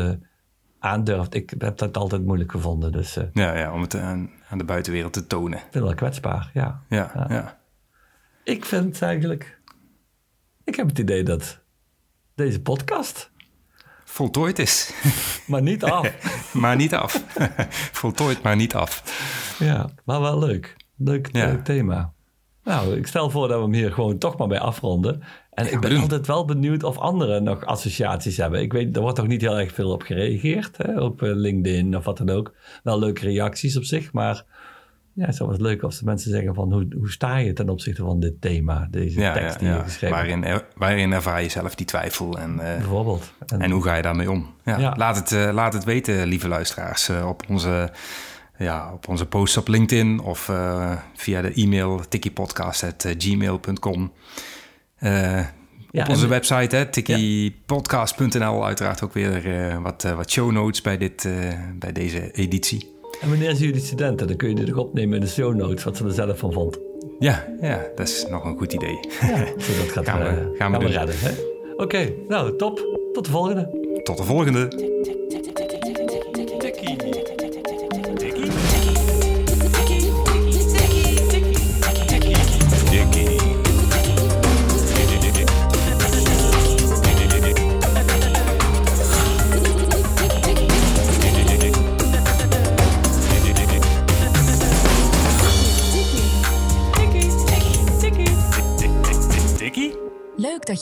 aandurft. 0.86 1.34
Ik 1.34 1.54
heb 1.58 1.78
dat 1.78 1.98
altijd 1.98 2.26
moeilijk 2.26 2.52
gevonden, 2.52 2.92
dus 2.92 3.18
eh, 3.18 3.24
ik 3.24 3.30
Ja, 3.38 3.58
ja 3.58 3.74
om 3.74 3.82
het 3.82 3.96
aan, 3.96 4.30
aan 4.50 4.58
de 4.58 4.64
buitenwereld 4.64 5.14
te 5.14 5.28
tonen. 5.28 5.60
het 5.72 5.84
wel 5.84 5.94
kwetsbaar, 5.96 6.50
ja. 6.54 6.82
Ja, 6.90 7.12
Ja. 7.16 7.26
ja. 7.30 7.60
Ik 8.44 8.66
vind 8.66 9.02
eigenlijk... 9.02 9.60
Ik 10.64 10.76
heb 10.76 10.88
het 10.88 11.00
idee 11.00 11.24
dat 11.24 11.60
deze 12.36 12.62
podcast 12.62 13.32
voltooid 14.04 14.60
is. 14.60 14.94
Maar 15.48 15.62
niet 15.62 15.84
af. 15.84 16.12
maar 16.54 16.76
niet 16.76 16.96
af. 16.96 17.24
voltooid, 18.02 18.42
maar 18.42 18.56
niet 18.56 18.76
af. 18.76 19.04
Ja, 19.60 19.90
maar 20.04 20.22
wel 20.22 20.40
leuk. 20.40 20.76
Leuk, 20.98 21.30
Ja. 21.32 21.46
leuk 21.46 21.64
thema. 21.64 22.14
Nou, 22.64 22.98
ik 22.98 23.08
stel 23.08 23.30
voor 23.30 23.48
dat 23.48 23.58
we 23.58 23.64
hem 23.64 23.74
hier 23.74 23.92
gewoon 23.94 24.18
toch 24.18 24.38
maar 24.38 24.48
bij 24.48 24.60
afronden. 24.60 25.24
En 25.56 25.72
ik 25.74 25.80
ben 25.80 25.90
doen. 25.90 26.02
altijd 26.02 26.28
wel 26.28 26.46
benieuwd 26.46 26.84
of 26.84 26.98
anderen 26.98 27.44
nog 27.44 27.66
associaties 27.66 28.38
hebben. 28.38 28.62
Ik 28.62 28.74
weet, 28.74 28.96
er 28.96 29.02
wordt 29.02 29.16
toch 29.18 29.28
niet 29.28 29.42
heel 29.42 29.60
erg 29.60 29.74
veel 29.74 29.92
op 29.92 30.02
gereageerd, 30.02 30.78
hè? 30.78 31.02
op 31.02 31.22
eh, 31.22 31.30
LinkedIn 31.34 31.98
of 31.98 32.06
wat 32.06 32.18
dan 32.18 32.30
ook. 32.30 32.54
Wel 32.84 33.00
leuke 33.00 33.22
reacties 33.22 33.78
op 33.78 33.84
zich, 33.84 34.14
maar 34.14 34.44
ja, 35.14 35.26
het 35.26 35.36
zou 35.36 35.50
wel 35.50 35.60
leuk 35.60 35.82
als 35.82 36.00
de 36.00 36.06
mensen 36.06 36.32
zeggen 36.32 36.54
van 36.54 36.74
hoe, 36.74 36.88
hoe 36.98 37.12
sta 37.12 37.38
je 37.38 37.54
ten 37.54 37.70
opzichte 37.70 38.02
van 38.04 38.20
dit 38.20 38.42
thema, 38.42 38.88
deze 38.92 39.20
Ja, 39.20 39.34
tekst 39.34 39.60
ja, 39.60 39.68
die 39.68 39.78
je 39.78 39.84
geschreven 39.84 40.16
Waarin, 40.16 40.44
er- 40.44 40.66
waarin 40.76 41.12
ervaar 41.12 41.42
je 41.42 41.50
zelf 41.50 41.76
die 41.76 41.86
twijfel 41.86 42.38
en, 42.40 42.60
eh, 42.60 42.78
bijvoorbeeld. 42.78 43.32
En, 43.48 43.62
en 43.62 43.72
hoe 43.72 43.84
ga 43.84 43.96
je 43.96 44.02
daarmee 44.02 44.32
om? 44.32 44.54
Laat, 44.96 45.16
het, 45.16 45.32
eh, 45.32 45.50
laat 45.54 45.74
het 45.74 45.84
weten, 45.84 46.26
lieve 46.28 46.48
luisteraars, 46.48 47.10
op 47.10 47.44
onze... 47.50 47.92
Ja, 48.58 48.94
op 48.94 49.08
onze 49.08 49.26
posts 49.26 49.58
op 49.58 49.68
LinkedIn 49.68 50.20
of 50.20 50.52
via 51.14 51.42
de 51.42 51.54
e-mail 51.54 52.02
tikkiepodcast.gmail.com. 52.10 54.12
Eh 55.00 55.40
Ja, 55.92 56.04
op 56.04 56.10
onze 56.10 56.24
en- 56.24 56.30
website, 56.30 56.76
hè, 56.76 56.86
tikkiepodcast.nl, 56.86 58.66
uiteraard 58.66 59.04
ook 59.04 59.14
weer 59.14 59.56
eh, 59.56 59.82
wat, 59.82 60.04
eh, 60.04 60.16
wat 60.16 60.32
show 60.32 60.52
notes 60.52 60.82
bij, 60.82 60.98
dit, 60.98 61.30
bij 61.80 61.92
deze 61.92 62.32
editie. 62.32 62.94
en 63.22 63.30
wanneer 63.30 63.56
zien 63.56 63.66
jullie 63.68 63.82
studenten? 63.82 64.28
Dan 64.28 64.36
kun 64.36 64.50
je 64.50 64.56
dit 64.56 64.70
ook 64.72 64.78
opnemen 64.78 65.16
in 65.16 65.22
de 65.22 65.28
show 65.28 65.56
notes, 65.56 65.84
wat 65.84 65.98
ze 65.98 66.04
er 66.06 66.12
zelf 66.12 66.40
van 66.40 66.54
vond. 66.54 66.78
Ja, 67.20 67.46
ja, 67.62 67.82
dat 67.96 68.08
is 68.08 68.26
nog 68.30 68.44
een 68.46 68.58
goed 68.58 68.74
idee. 68.74 69.00
Ja, 69.22 69.38
dat 69.46 69.92
gaat 69.92 70.06
Gaan 70.10 70.20
we- 70.20 70.26
gaan 70.58 70.72
we 70.72 70.78
gaan 70.78 70.80
we 70.80 70.86
redden. 70.88 71.16
Oké, 71.78 72.10
nou 72.28 72.58
top. 72.58 73.00
Tot 73.14 73.26
de 73.26 73.32
volgende. 73.32 74.00
Tot 74.04 74.18
de 74.18 74.24
volgende. 74.24 74.68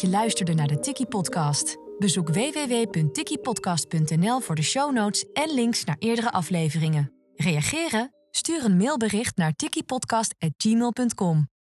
Je 0.04 0.10
luisterde 0.10 0.54
naar 0.54 0.68
de 0.68 0.80
Tiki 0.80 1.06
Podcast. 1.06 1.78
Bezoek 1.98 2.30
www.tikkiepodcast.nl 2.30 4.40
voor 4.40 4.56
de 4.56 4.62
show 4.62 4.94
notes 4.94 5.26
en 5.34 5.54
links 5.54 5.84
naar 5.84 5.96
eerdere 6.00 6.32
afleveringen. 6.32 7.12
Reageren? 7.36 8.14
Stuur 8.32 8.66
een 8.66 8.78
mailbericht 8.78 9.38
naar 9.38 9.54
tikkiepodcast@gmail.com. 9.54 11.53